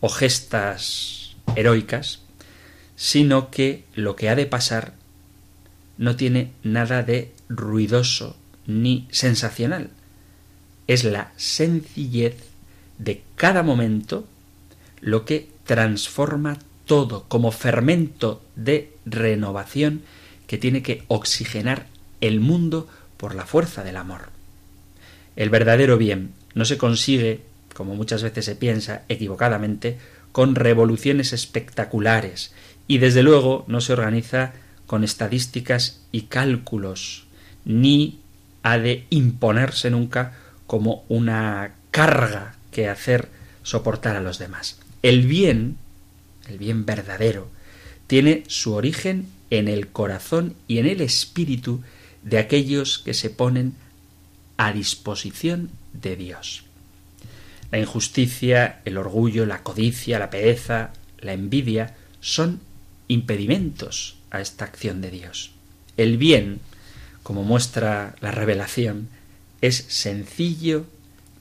o 0.02 0.10
gestas 0.10 1.36
heroicas, 1.56 2.20
sino 2.96 3.50
que 3.50 3.86
lo 3.96 4.16
que 4.16 4.30
ha 4.30 4.36
de 4.36 4.46
pasar 4.46 4.94
no 5.98 6.16
tiene 6.16 6.52
nada 6.62 7.02
de 7.02 7.34
ruidoso 7.50 8.38
ni 8.68 9.08
sensacional. 9.12 9.90
Es 10.86 11.04
la 11.04 11.32
sencillez 11.38 12.36
de 13.00 13.24
cada 13.36 13.64
momento 13.64 14.28
lo 15.02 15.26
que 15.26 15.50
transforma 15.66 16.60
todo 16.86 17.26
como 17.28 17.52
fermento 17.52 18.42
de 18.56 18.97
renovación 19.10 20.02
que 20.48 20.58
tiene 20.58 20.82
que 20.82 21.04
oxigenar 21.08 21.88
el 22.22 22.40
mundo 22.40 22.88
por 23.18 23.36
la 23.36 23.46
fuerza 23.46 23.84
del 23.84 23.98
amor. 23.98 24.30
El 25.36 25.50
verdadero 25.50 25.98
bien 25.98 26.32
no 26.56 26.66
se 26.66 26.78
consigue, 26.78 27.42
como 27.74 27.96
muchas 27.96 28.24
veces 28.24 28.46
se 28.46 28.56
piensa 28.56 29.04
equivocadamente, 29.10 29.98
con 30.32 30.56
revoluciones 30.56 31.34
espectaculares 31.34 32.54
y 32.88 33.00
desde 33.00 33.24
luego 33.24 33.66
no 33.68 33.82
se 33.82 33.94
organiza 33.94 34.54
con 34.86 35.04
estadísticas 35.04 36.02
y 36.12 36.24
cálculos, 36.24 37.26
ni 37.66 38.20
ha 38.64 38.78
de 38.78 39.06
imponerse 39.10 39.90
nunca 39.90 40.34
como 40.66 41.04
una 41.10 41.76
carga 41.92 42.56
que 42.72 42.88
hacer 42.88 43.30
soportar 43.64 44.16
a 44.16 44.22
los 44.22 44.40
demás. 44.40 44.80
El 45.04 45.28
bien, 45.28 45.78
el 46.48 46.58
bien 46.58 46.86
verdadero, 46.86 47.50
tiene 48.08 48.44
su 48.48 48.74
origen 48.74 49.28
en 49.50 49.68
el 49.68 49.88
corazón 49.88 50.56
y 50.68 50.80
en 50.80 50.88
el 50.88 51.02
espíritu 51.02 51.82
de 52.24 52.40
aquellos 52.40 53.00
que 53.00 53.14
se 53.14 53.30
ponen 53.30 53.74
a 54.58 54.74
disposición 54.74 55.70
de 55.94 56.16
Dios. 56.16 56.64
La 57.72 57.80
injusticia, 57.80 58.82
el 58.86 58.98
orgullo, 58.98 59.46
la 59.46 59.62
codicia, 59.62 60.20
la 60.20 60.30
pereza, 60.30 60.92
la 61.20 61.34
envidia 61.34 61.96
son 62.22 62.60
impedimentos 63.08 64.18
a 64.32 64.42
esta 64.42 64.66
acción 64.66 65.02
de 65.02 65.12
Dios. 65.12 65.52
El 65.98 66.18
bien, 66.18 66.60
como 67.24 67.44
muestra 67.44 68.16
la 68.22 68.32
revelación, 68.32 69.10
es 69.62 69.86
sencillo, 69.90 70.86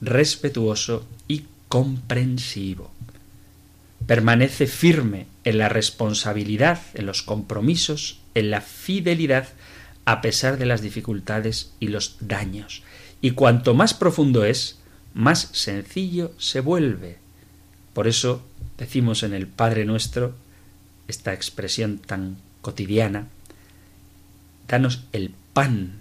respetuoso 0.00 1.06
y 1.28 1.44
comprensivo. 1.68 2.90
permanece 4.06 4.66
firme 4.66 5.26
en 5.47 5.59
la 5.59 5.68
responsabilidad, 5.68 6.80
en 6.94 7.07
los 7.07 7.22
compromisos, 7.22 8.18
en 8.34 8.51
la 8.51 8.61
fidelidad, 8.61 9.49
a 10.05 10.20
pesar 10.20 10.59
de 10.59 10.66
las 10.66 10.82
dificultades 10.82 11.72
y 11.78 11.86
los 11.86 12.16
daños. 12.18 12.82
Y 13.22 13.30
cuanto 13.30 13.72
más 13.72 13.94
profundo 13.94 14.44
es, 14.44 14.80
más 15.14 15.49
sencillo 15.53 16.32
se 16.36 16.59
vuelve. 16.59 17.18
Por 17.94 18.09
eso 18.09 18.44
decimos 18.76 19.22
en 19.22 19.34
el 19.34 19.47
Padre 19.47 19.84
nuestro 19.84 20.34
esta 21.07 21.32
expresión 21.32 21.99
tan 21.99 22.38
cotidiana, 22.61 23.28
danos 24.66 25.05
el 25.12 25.30
pan 25.53 26.01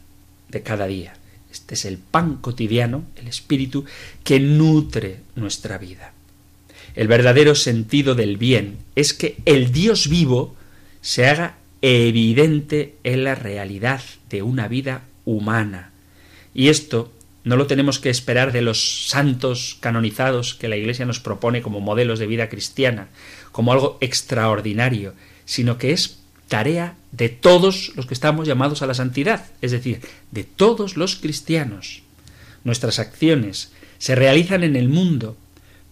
de 0.50 0.64
cada 0.64 0.88
día. 0.88 1.14
Este 1.52 1.76
es 1.76 1.86
el 1.86 2.00
pan 2.00 2.38
cotidiano, 2.38 3.04
el 3.16 3.28
espíritu, 3.28 3.86
que 4.24 4.40
nutre 4.40 5.20
nuestra 5.36 5.78
vida. 5.78 6.15
El 6.96 7.08
verdadero 7.08 7.56
sentido 7.56 8.16
del 8.16 8.38
bien 8.38 8.78
es 8.96 9.14
que 9.14 9.38
el 9.46 9.72
Dios 9.72 10.08
vivo 10.08 10.56
se 11.02 11.28
haga 11.28 11.58
evidente 11.82 12.96
en 13.04 13.24
la 13.24 13.36
realidad 13.36 14.02
de 14.30 14.42
una 14.42 14.68
vida 14.68 15.04
humana. 15.26 15.92
Y 16.54 16.70
esto 16.70 17.12
no 17.44 17.58
lo 17.58 17.68
tenemos 17.68 18.00
que 18.00 18.10
esperar 18.10 18.52
de 18.52 18.62
los 18.62 19.08
santos 19.08 19.78
canonizados 19.82 20.56
que 20.56 20.68
la 20.68 20.78
Iglesia 20.78 21.06
nos 21.06 21.20
propone 21.20 21.62
como 21.62 21.80
modelos 21.80 22.18
de 22.18 22.28
vida 22.28 22.50
cristiana, 22.50 23.10
como 23.52 23.72
algo 23.72 23.98
extraordinario, 24.02 25.14
sino 25.46 25.78
que 25.78 25.92
es 25.92 26.20
tarea 26.48 26.96
de 27.12 27.30
todos 27.30 27.92
los 27.96 28.06
que 28.06 28.14
estamos 28.14 28.48
llamados 28.48 28.82
a 28.82 28.88
la 28.88 28.94
santidad, 28.94 29.46
es 29.62 29.72
decir, 29.72 30.02
de 30.32 30.44
todos 30.44 30.98
los 30.98 31.16
cristianos. 31.16 32.02
Nuestras 32.64 33.00
acciones 33.00 33.72
se 34.00 34.16
realizan 34.16 34.64
en 34.64 34.76
el 34.76 34.90
mundo, 34.90 35.38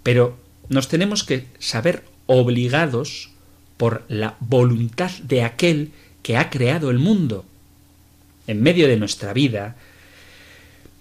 pero 0.01 0.42
nos 0.69 0.87
tenemos 0.87 1.23
que 1.23 1.47
saber 1.59 2.03
obligados 2.25 3.31
por 3.77 4.03
la 4.07 4.35
voluntad 4.39 5.11
de 5.23 5.43
aquel 5.43 5.91
que 6.21 6.37
ha 6.37 6.49
creado 6.49 6.89
el 6.89 6.99
mundo. 6.99 7.45
En 8.47 8.61
medio 8.61 8.87
de 8.87 8.97
nuestra 8.97 9.33
vida, 9.33 9.75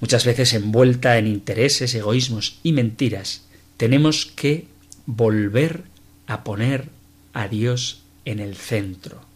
muchas 0.00 0.24
veces 0.24 0.52
envuelta 0.52 1.18
en 1.18 1.26
intereses, 1.26 1.94
egoísmos 1.94 2.58
y 2.62 2.72
mentiras, 2.72 3.42
tenemos 3.76 4.26
que 4.26 4.66
volver 5.06 5.82
a 6.26 6.44
poner 6.44 6.88
a 7.32 7.48
Dios 7.48 8.02
en 8.24 8.38
el 8.38 8.54
centro 8.54 9.32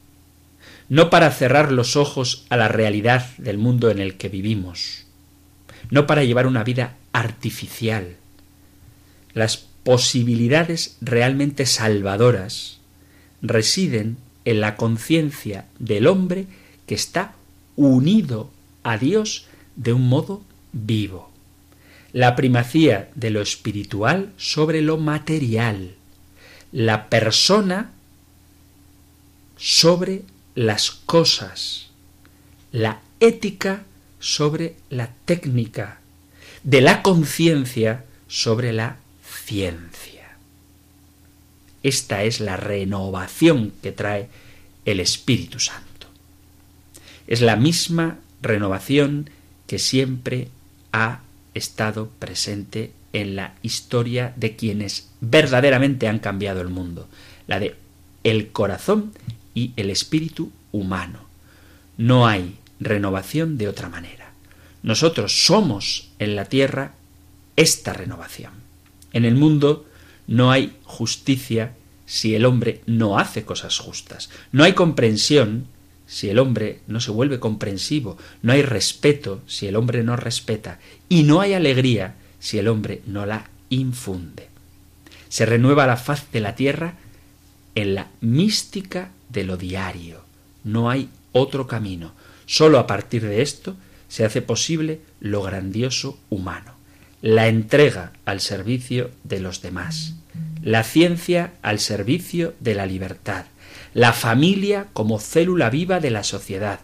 no 0.89 1.11
para 1.11 1.31
cerrar 1.31 1.73
los 1.73 1.97
ojos 1.97 2.45
a 2.49 2.57
la 2.57 2.69
realidad 2.69 3.27
del 3.39 3.59
mundo 3.59 3.91
en 3.91 3.99
el 3.99 4.17
que 4.17 4.29
vivimos, 4.29 5.05
no 5.91 6.07
para 6.07 6.25
llevar 6.25 6.47
una 6.47 6.65
vida 6.65 6.97
artificial. 7.13 8.17
Las 9.33 9.66
posibilidades 9.87 10.97
realmente 11.01 11.65
salvadoras 11.65 12.79
residen 13.41 14.17
en 14.45 14.61
la 14.61 14.75
conciencia 14.75 15.67
del 15.79 16.09
hombre 16.09 16.47
que 16.87 16.97
está 16.97 17.37
unido 17.77 18.51
a 18.83 18.99
Dios 18.99 19.47
de 19.77 19.93
un 19.93 20.09
modo 20.09 20.43
vivo. 20.73 21.31
La 22.13 22.35
primacía 22.35 23.11
de 23.15 23.31
lo 23.31 23.41
espiritual 23.41 24.33
sobre 24.37 24.83
lo 24.83 24.97
material. 24.97 25.95
La 26.73 27.09
persona 27.09 27.93
sobre 29.57 30.23
las 30.57 30.91
cosas, 30.91 31.91
la 32.73 33.03
ética 33.21 33.85
sobre 34.19 34.75
la 34.91 35.11
técnica, 35.27 36.01
de 36.65 36.81
la 36.81 37.03
conciencia 37.03 38.05
sobre 38.27 38.73
la 38.73 38.97
Esta 41.83 42.25
es 42.25 42.41
la 42.41 42.57
renovación 42.57 43.73
que 43.83 43.93
trae 43.93 44.29
el 44.85 44.99
Espíritu 44.99 45.61
Santo. 45.61 46.09
Es 47.27 47.41
la 47.43 47.55
misma 47.55 48.19
renovación 48.43 49.31
que 49.67 49.79
siempre 49.79 50.49
ha 50.93 51.21
estado 51.55 52.11
presente 52.19 52.93
en 53.13 53.37
la 53.37 53.55
historia 53.63 54.33
de 54.37 54.57
quienes 54.57 55.11
verdaderamente 55.21 56.09
han 56.09 56.19
cambiado 56.19 56.61
el 56.61 56.69
mundo, 56.69 57.09
la 57.47 57.61
de 57.61 57.77
el 58.25 58.51
corazón 58.51 59.13
y 59.55 59.73
el 59.77 59.91
espíritu 59.91 60.51
humano. 60.73 61.21
No 61.97 62.27
hay 62.27 62.59
renovación 62.81 63.59
de 63.59 63.69
otra 63.69 63.89
manera. 63.89 64.33
Nosotros 64.83 65.47
somos 65.47 66.11
en 66.19 66.35
la 66.35 66.47
tierra 66.47 66.95
esta 67.55 67.93
renovación. 67.93 68.53
En 69.17 69.25
el 69.25 69.35
mundo 69.35 69.87
no 70.27 70.51
hay 70.51 70.77
justicia 70.85 71.75
si 72.05 72.35
el 72.35 72.45
hombre 72.45 72.83
no 72.85 73.19
hace 73.19 73.47
cosas 73.47 73.79
justas. 73.79 74.29
No 74.53 74.63
hay 74.63 74.75
comprensión 74.75 75.69
si 76.07 76.29
el 76.29 76.39
hombre 76.39 76.81
no 76.87 77.01
se 77.01 77.13
vuelve 77.13 77.41
comprensivo. 77.41 78.19
No 78.43 78.53
hay 78.53 78.61
respeto 78.61 79.41
si 79.47 79.69
el 79.69 79.77
hombre 79.77 80.03
no 80.03 80.17
respeta. 80.17 80.81
Y 81.09 81.23
no 81.23 81.41
hay 81.41 81.55
alegría 81.55 82.17
si 82.41 82.59
el 82.59 82.69
hombre 82.69 83.01
no 83.07 83.25
la 83.25 83.49
infunde. 83.71 84.51
Se 85.31 85.47
renueva 85.47 85.87
la 85.87 85.97
faz 85.97 86.31
de 86.31 86.41
la 86.41 86.55
tierra 86.55 86.99
en 87.75 87.95
la 87.95 88.09
mística 88.21 89.13
de 89.31 89.45
lo 89.45 89.57
diario. 89.57 90.21
No 90.63 90.91
hay 90.91 91.09
otro 91.33 91.67
camino. 91.67 92.13
Solo 92.45 92.79
a 92.79 92.87
partir 92.87 93.23
de 93.23 93.41
esto 93.41 93.77
se 94.09 94.27
hace 94.27 94.43
posible 94.43 95.01
lo 95.21 95.41
grandioso 95.41 96.19
humano, 96.29 96.76
la 97.27 97.49
entrega 97.49 98.13
al 98.25 98.41
servicio 98.41 99.11
de 99.25 99.41
los 99.41 99.61
demás, 99.61 100.15
la 100.63 100.85
ciencia 100.85 101.55
al 101.61 101.81
servicio 101.81 102.55
de 102.61 102.77
la 102.77 102.87
libertad, 102.87 103.47
la 103.95 104.13
familia 104.13 104.87
como 104.93 105.19
célula 105.19 105.69
viva 105.69 105.99
de 105.99 106.11
la 106.11 106.23
sociedad, 106.23 106.79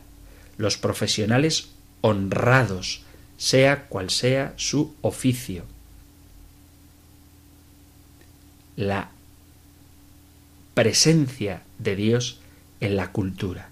los 0.57 0.79
profesionales 0.79 1.69
honrados, 2.01 3.05
sea 3.37 3.85
cual 3.85 4.11
sea 4.11 4.53
su 4.57 4.97
oficio, 5.01 5.65
la 8.75 9.11
presencia 10.75 11.63
de 11.79 11.95
Dios 11.95 12.41
en 12.81 12.97
la 12.97 13.13
cultura. 13.13 13.71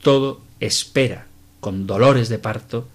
Todo 0.00 0.42
espera 0.60 1.26
con 1.58 1.88
dolores 1.88 2.28
de 2.28 2.38
parto 2.38 2.88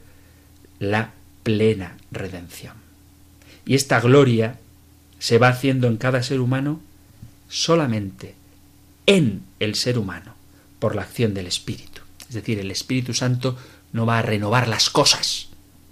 la 0.80 1.12
plena 1.44 1.98
redención. 2.12 2.79
Y 3.70 3.76
esta 3.76 4.02
gloria 4.02 4.58
se 5.20 5.38
va 5.38 5.50
haciendo 5.50 5.86
en 5.88 5.98
cada 5.98 6.24
ser 6.24 6.40
humano 6.40 6.82
solamente 7.50 8.34
en 9.06 9.44
el 9.60 9.76
ser 9.76 10.00
humano 10.00 10.34
por 10.80 10.96
la 10.96 11.04
acción 11.04 11.36
del 11.36 11.46
Espíritu. 11.46 12.02
Es 12.28 12.34
decir, 12.34 12.58
el 12.58 12.72
Espíritu 12.72 13.14
Santo 13.14 13.56
no 13.94 14.08
va 14.08 14.18
a 14.18 14.24
renovar 14.24 14.68
las 14.68 14.90
cosas, 14.90 15.50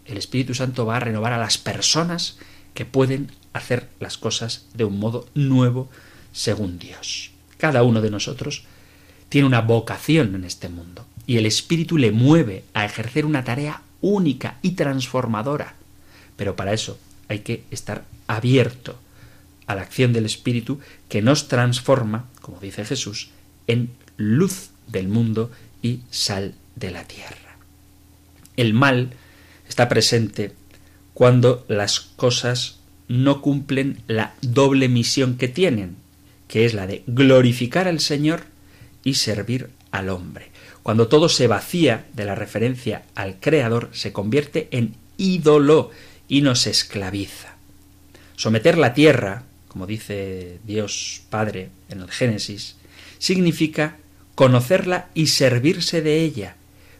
el 0.07 0.17
Espíritu 0.17 0.55
Santo 0.55 0.87
va 0.87 0.97
a 0.97 1.01
renovar 1.01 1.33
a 1.33 1.37
las 1.37 1.59
personas 1.59 2.39
que 2.73 2.85
pueden 2.85 3.31
hacer 3.53 3.87
las 3.99 4.17
cosas 4.17 4.65
de 4.73 4.83
un 4.83 4.97
modo 4.97 5.29
nuevo 5.35 5.87
según 6.33 6.79
Dios. 6.79 7.29
Cada 7.59 7.83
uno 7.83 8.01
de 8.01 8.09
nosotros 8.09 8.63
tiene 9.29 9.45
una 9.45 9.61
vocación 9.61 10.33
en 10.33 10.45
este 10.45 10.67
mundo 10.67 11.05
y 11.27 11.37
el 11.37 11.45
Espíritu 11.45 11.99
le 11.99 12.11
mueve 12.11 12.63
a 12.73 12.85
ejercer 12.85 13.23
una 13.23 13.43
tarea 13.43 13.83
única 14.01 14.57
y 14.63 14.71
transformadora. 14.71 15.75
Pero 16.37 16.55
para 16.55 16.73
eso 16.73 16.97
hay 17.29 17.39
que 17.39 17.63
estar 17.71 18.05
abierto 18.27 18.97
a 19.65 19.75
la 19.75 19.81
acción 19.81 20.13
del 20.13 20.25
Espíritu 20.25 20.79
que 21.09 21.21
nos 21.21 21.47
transforma, 21.47 22.29
como 22.41 22.59
dice 22.59 22.85
Jesús, 22.85 23.29
en 23.67 23.89
luz 24.15 24.69
del 24.87 25.07
mundo 25.07 25.51
y 25.81 26.01
sal 26.09 26.55
de 26.75 26.91
la 26.91 27.03
tierra. 27.03 27.57
El 28.55 28.73
mal 28.73 29.11
está 29.67 29.89
presente 29.89 30.53
cuando 31.13 31.65
las 31.67 31.99
cosas 31.99 32.79
no 33.07 33.41
cumplen 33.41 33.99
la 34.07 34.33
doble 34.41 34.87
misión 34.89 35.37
que 35.37 35.47
tienen, 35.47 35.95
que 36.47 36.65
es 36.65 36.73
la 36.73 36.87
de 36.87 37.03
glorificar 37.07 37.87
al 37.87 37.99
Señor 37.99 38.43
y 39.03 39.15
servir 39.15 39.69
al 39.91 40.09
hombre. 40.09 40.49
Cuando 40.83 41.07
todo 41.07 41.27
se 41.27 41.47
vacía 41.47 42.05
de 42.13 42.25
la 42.25 42.35
referencia 42.35 43.03
al 43.15 43.39
Creador, 43.39 43.89
se 43.91 44.13
convierte 44.13 44.69
en 44.71 44.95
ídolo 45.17 45.91
y 46.27 46.41
nos 46.41 46.67
esclaviza. 46.67 47.55
Someter 48.35 48.77
la 48.77 48.93
tierra, 48.93 49.43
como 49.67 49.87
dice 49.87 50.59
Dios 50.65 51.21
Padre 51.29 51.69
en 51.89 52.01
el 52.01 52.11
Génesis, 52.11 52.75
significa 53.19 53.97
conocerla 54.35 55.09
y 55.13 55.27
servirse 55.27 56.01
de 56.01 56.21
ella, 56.21 56.55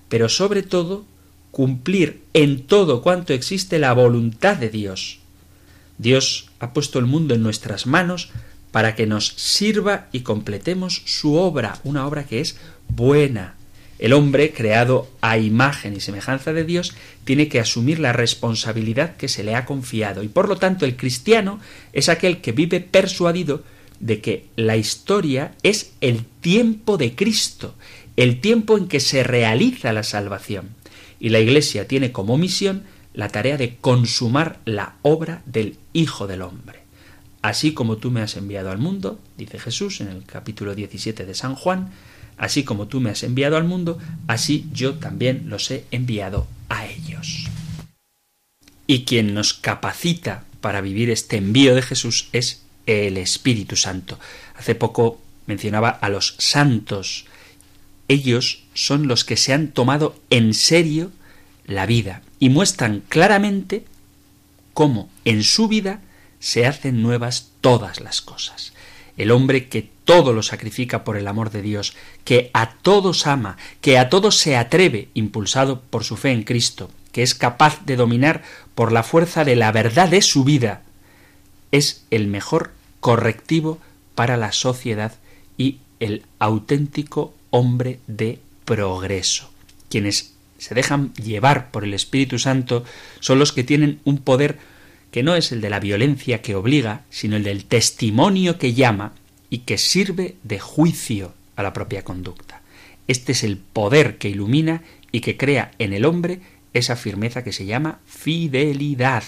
pero 0.10 0.30
sobre 0.30 0.64
todo 0.64 1.06
cumplir 1.52 2.24
en 2.34 2.64
todo 2.64 3.02
cuanto 3.02 3.34
existe 3.34 3.80
la 3.80 3.94
voluntad 3.94 4.58
de 4.58 4.70
Dios. 4.70 5.20
Dios 5.98 6.50
ha 6.60 6.74
puesto 6.74 7.00
el 7.00 7.06
mundo 7.06 7.36
en 7.36 7.44
nuestras 7.44 7.86
manos 7.86 8.30
para 8.72 8.96
que 8.96 9.08
nos 9.08 9.28
sirva 9.28 10.08
y 10.12 10.22
completemos 10.22 11.02
su 11.06 11.36
obra, 11.36 11.80
una 11.84 12.06
obra 12.06 12.26
que 12.26 12.42
es 12.42 12.58
buena. 12.88 13.57
El 14.00 14.14
hombre, 14.14 14.54
creado 14.54 15.10
a 15.22 15.38
imagen 15.38 15.96
y 15.96 16.00
semejanza 16.00 16.54
de 16.54 16.64
Dios, 16.64 16.94
tiene 17.24 17.48
que 17.48 17.60
asumir 17.60 18.00
la 18.00 18.14
responsabilidad 18.14 19.16
que 19.16 19.28
se 19.28 19.44
le 19.44 19.56
ha 19.56 19.66
confiado 19.66 20.24
y 20.24 20.28
por 20.28 20.48
lo 20.48 20.58
tanto 20.58 20.86
el 20.86 20.96
cristiano 20.96 21.60
es 21.94 22.08
aquel 22.10 22.42
que 22.42 22.52
vive 22.52 22.80
persuadido 22.80 23.64
de 24.00 24.22
que 24.22 24.46
la 24.56 24.78
historia 24.78 25.56
es 25.64 25.94
el 26.02 26.26
tiempo 26.26 26.98
de 26.98 27.16
Cristo, 27.16 27.74
el 28.16 28.40
tiempo 28.40 28.78
en 28.78 28.88
que 28.88 29.00
se 29.00 29.24
realiza 29.24 29.94
la 29.94 30.04
salvación. 30.04 30.70
Y 31.20 31.30
la 31.30 31.40
Iglesia 31.40 31.88
tiene 31.88 32.12
como 32.12 32.38
misión 32.38 32.84
la 33.14 33.30
tarea 33.30 33.58
de 33.58 33.78
consumar 33.78 34.60
la 34.66 34.98
obra 35.02 35.42
del 35.48 35.78
Hijo 35.94 36.28
del 36.28 36.44
Hombre. 36.44 36.82
Así 37.42 37.74
como 37.74 37.98
tú 37.98 38.12
me 38.12 38.22
has 38.22 38.36
enviado 38.36 38.70
al 38.70 38.78
mundo, 38.78 39.20
dice 39.38 39.58
Jesús 39.58 40.02
en 40.02 40.10
el 40.10 40.24
capítulo 40.24 40.76
17 40.76 41.26
de 41.26 41.34
San 41.34 41.56
Juan, 41.56 41.92
así 42.38 42.64
como 42.64 42.88
tú 42.88 43.00
me 43.00 43.10
has 43.10 43.24
enviado 43.24 43.58
al 43.58 43.64
mundo, 43.64 43.98
así 44.28 44.68
yo 44.72 44.96
también 44.96 45.50
los 45.50 45.70
he 45.72 45.86
enviado 45.92 46.48
a 46.70 46.86
ellos. 46.86 47.48
Y 48.86 49.04
quien 49.04 49.34
nos 49.34 49.54
capacita 49.54 50.46
para 50.62 50.82
vivir 50.82 51.10
este 51.10 51.38
envío 51.38 51.76
de 51.76 51.82
Jesús 51.82 52.30
es 52.32 52.64
el 52.86 53.18
Espíritu 53.18 53.76
Santo. 53.76 54.20
Hace 54.56 54.76
poco 54.76 55.20
mencionaba 55.46 55.90
a 55.90 56.10
los 56.10 56.36
santos. 56.38 57.26
Ellos 58.08 58.64
son 58.74 59.08
los 59.08 59.26
que 59.26 59.38
se 59.38 59.54
han 59.54 59.70
tomado 59.70 60.20
en 60.30 60.54
serio 60.54 61.12
la 61.66 61.86
vida 61.86 62.22
y 62.40 62.50
muestran 62.50 63.04
claramente 63.10 63.86
cómo 64.74 65.10
en 65.26 65.44
su 65.44 65.68
vida 65.68 66.02
se 66.40 66.66
hacen 66.66 67.02
nuevas 67.02 67.52
todas 67.62 68.00
las 68.00 68.22
cosas. 68.22 68.74
El 69.18 69.32
hombre 69.32 69.68
que 69.68 69.90
todo 70.06 70.32
lo 70.32 70.44
sacrifica 70.44 71.04
por 71.04 71.18
el 71.18 71.28
amor 71.28 71.52
de 71.52 71.62
Dios, 71.62 71.96
que 72.24 72.50
a 72.54 72.70
todos 72.70 73.28
ama, 73.28 73.58
que 73.82 73.98
a 73.98 74.10
todos 74.10 74.38
se 74.38 74.56
atreve, 74.56 75.10
impulsado 75.14 75.82
por 75.82 76.04
su 76.04 76.16
fe 76.16 76.32
en 76.32 76.44
Cristo, 76.44 76.90
que 77.12 77.24
es 77.24 77.36
capaz 77.36 77.86
de 77.86 77.96
dominar 77.96 78.44
por 78.76 78.92
la 78.92 79.04
fuerza 79.04 79.44
de 79.44 79.56
la 79.56 79.72
verdad 79.72 80.08
de 80.08 80.22
su 80.22 80.44
vida, 80.44 80.84
es 81.72 82.06
el 82.12 82.28
mejor 82.28 82.72
correctivo 83.00 83.80
para 84.16 84.38
la 84.38 84.52
sociedad 84.52 85.14
y 85.58 85.80
el 86.00 86.24
auténtico 86.40 87.34
hombre 87.50 88.00
de 88.08 88.40
progreso. 88.66 89.50
Quienes 89.90 90.34
se 90.58 90.76
dejan 90.76 91.14
llevar 91.16 91.72
por 91.72 91.84
el 91.84 91.94
Espíritu 91.94 92.40
Santo 92.40 92.84
son 93.20 93.40
los 93.40 93.52
que 93.52 93.64
tienen 93.64 94.00
un 94.04 94.18
poder 94.18 94.60
que 95.12 95.24
no 95.24 95.36
es 95.36 95.52
el 95.52 95.62
de 95.62 95.70
la 95.70 95.80
violencia 95.80 96.42
que 96.42 96.56
obliga, 96.56 97.04
sino 97.10 97.36
el 97.36 97.44
del 97.44 97.66
testimonio 97.66 98.58
que 98.58 98.74
llama 98.74 99.14
y 99.50 99.60
que 99.60 99.78
sirve 99.78 100.36
de 100.44 100.60
juicio 100.60 101.34
a 101.56 101.64
la 101.64 101.74
propia 101.74 102.04
conducta. 102.04 102.62
Este 103.08 103.32
es 103.32 103.44
el 103.44 103.58
poder 103.58 104.18
que 104.18 104.30
ilumina 104.30 104.84
y 105.12 105.22
que 105.22 105.38
crea 105.38 105.72
en 105.80 105.94
el 105.94 106.06
hombre 106.06 106.42
esa 106.74 106.96
firmeza 106.96 107.44
que 107.44 107.54
se 107.54 107.66
llama 107.66 108.00
fidelidad. 108.06 109.24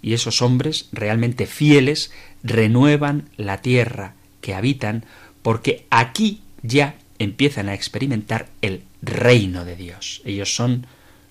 Y 0.00 0.14
esos 0.14 0.42
hombres 0.42 0.88
realmente 0.92 1.46
fieles 1.46 2.12
renuevan 2.42 3.28
la 3.36 3.60
tierra 3.60 4.14
que 4.40 4.54
habitan 4.54 5.04
porque 5.42 5.86
aquí 5.90 6.40
ya 6.62 6.96
empiezan 7.18 7.68
a 7.68 7.74
experimentar 7.74 8.48
el 8.62 8.82
reino 9.02 9.64
de 9.64 9.76
Dios. 9.76 10.22
Ellos 10.24 10.54
son 10.54 10.86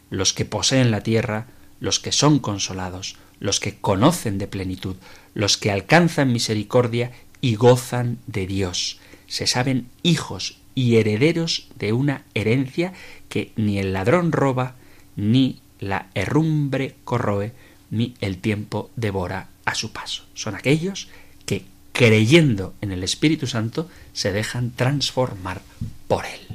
los 0.09 0.33
que 0.33 0.45
poseen 0.45 0.91
la 0.91 1.01
tierra, 1.01 1.47
los 1.79 1.99
que 1.99 2.11
son 2.11 2.39
consolados, 2.39 3.17
los 3.39 3.59
que 3.59 3.75
conocen 3.75 4.37
de 4.37 4.47
plenitud, 4.47 4.95
los 5.33 5.57
que 5.57 5.71
alcanzan 5.71 6.31
misericordia 6.31 7.11
y 7.41 7.55
gozan 7.55 8.19
de 8.27 8.47
Dios. 8.47 8.99
Se 9.27 9.47
saben 9.47 9.87
hijos 10.03 10.57
y 10.75 10.97
herederos 10.97 11.67
de 11.77 11.93
una 11.93 12.23
herencia 12.33 12.93
que 13.29 13.51
ni 13.55 13.79
el 13.79 13.93
ladrón 13.93 14.31
roba, 14.31 14.75
ni 15.15 15.59
la 15.79 16.07
herrumbre 16.13 16.95
corroe, 17.03 17.53
ni 17.89 18.13
el 18.19 18.37
tiempo 18.37 18.89
devora 18.95 19.49
a 19.65 19.75
su 19.75 19.91
paso. 19.91 20.25
Son 20.33 20.55
aquellos 20.55 21.07
que, 21.45 21.65
creyendo 21.91 22.73
en 22.81 22.91
el 22.91 23.03
Espíritu 23.03 23.47
Santo, 23.47 23.89
se 24.13 24.31
dejan 24.31 24.71
transformar 24.71 25.61
por 26.07 26.25
él. 26.25 26.54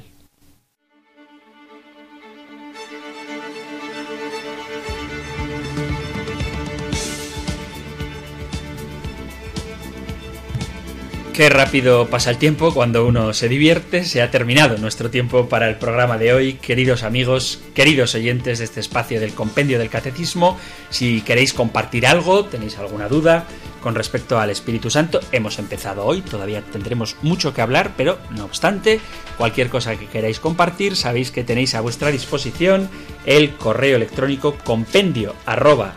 Qué 11.33 11.49
rápido 11.49 12.07
pasa 12.07 12.29
el 12.29 12.37
tiempo 12.37 12.73
cuando 12.73 13.05
uno 13.05 13.33
se 13.33 13.47
divierte. 13.47 14.03
Se 14.03 14.21
ha 14.21 14.29
terminado 14.29 14.77
nuestro 14.77 15.09
tiempo 15.09 15.47
para 15.47 15.69
el 15.69 15.77
programa 15.77 16.17
de 16.17 16.33
hoy. 16.33 16.53
Queridos 16.55 17.03
amigos, 17.03 17.61
queridos 17.73 18.15
oyentes 18.15 18.59
de 18.59 18.65
este 18.65 18.81
espacio 18.81 19.19
del 19.21 19.33
Compendio 19.33 19.79
del 19.79 19.89
Catecismo, 19.89 20.57
si 20.89 21.21
queréis 21.21 21.53
compartir 21.53 22.05
algo, 22.05 22.43
tenéis 22.45 22.77
alguna 22.77 23.07
duda 23.07 23.45
con 23.81 23.95
respecto 23.95 24.39
al 24.39 24.49
Espíritu 24.49 24.89
Santo, 24.91 25.19
hemos 25.31 25.57
empezado 25.57 26.05
hoy, 26.05 26.21
todavía 26.21 26.61
tendremos 26.61 27.15
mucho 27.23 27.53
que 27.53 27.61
hablar, 27.61 27.93
pero 27.97 28.19
no 28.29 28.45
obstante, 28.45 28.99
cualquier 29.37 29.69
cosa 29.69 29.95
que 29.95 30.05
queráis 30.05 30.39
compartir, 30.39 30.95
sabéis 30.95 31.31
que 31.31 31.43
tenéis 31.43 31.73
a 31.73 31.81
vuestra 31.81 32.11
disposición 32.11 32.89
el 33.25 33.55
correo 33.55 33.95
electrónico 33.95 34.55
compendio 34.63 35.33
arroba 35.47 35.95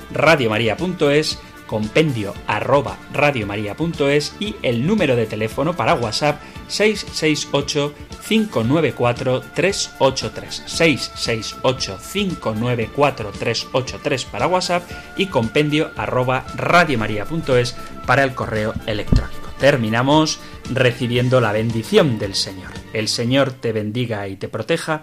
compendio 1.74 2.34
arroba 2.46 2.96
radiomaria.es 3.12 4.36
y 4.38 4.54
el 4.62 4.86
número 4.86 5.16
de 5.16 5.26
teléfono 5.26 5.74
para 5.74 5.94
WhatsApp 5.94 6.40
668 6.68 7.92
594 8.28 9.40
383 9.52 10.62
668 10.66 11.98
594 12.12 13.32
383 13.32 14.24
para 14.26 14.46
WhatsApp 14.46 14.88
y 15.16 15.26
compendio 15.26 15.90
arroba 15.96 16.46
radiomaria.es 16.54 17.74
para 18.06 18.22
el 18.22 18.36
correo 18.36 18.72
electrónico. 18.86 19.48
Terminamos 19.58 20.38
recibiendo 20.70 21.40
la 21.40 21.50
bendición 21.50 22.20
del 22.20 22.36
Señor. 22.36 22.70
El 22.92 23.08
Señor 23.08 23.50
te 23.50 23.72
bendiga 23.72 24.28
y 24.28 24.36
te 24.36 24.46
proteja 24.46 25.02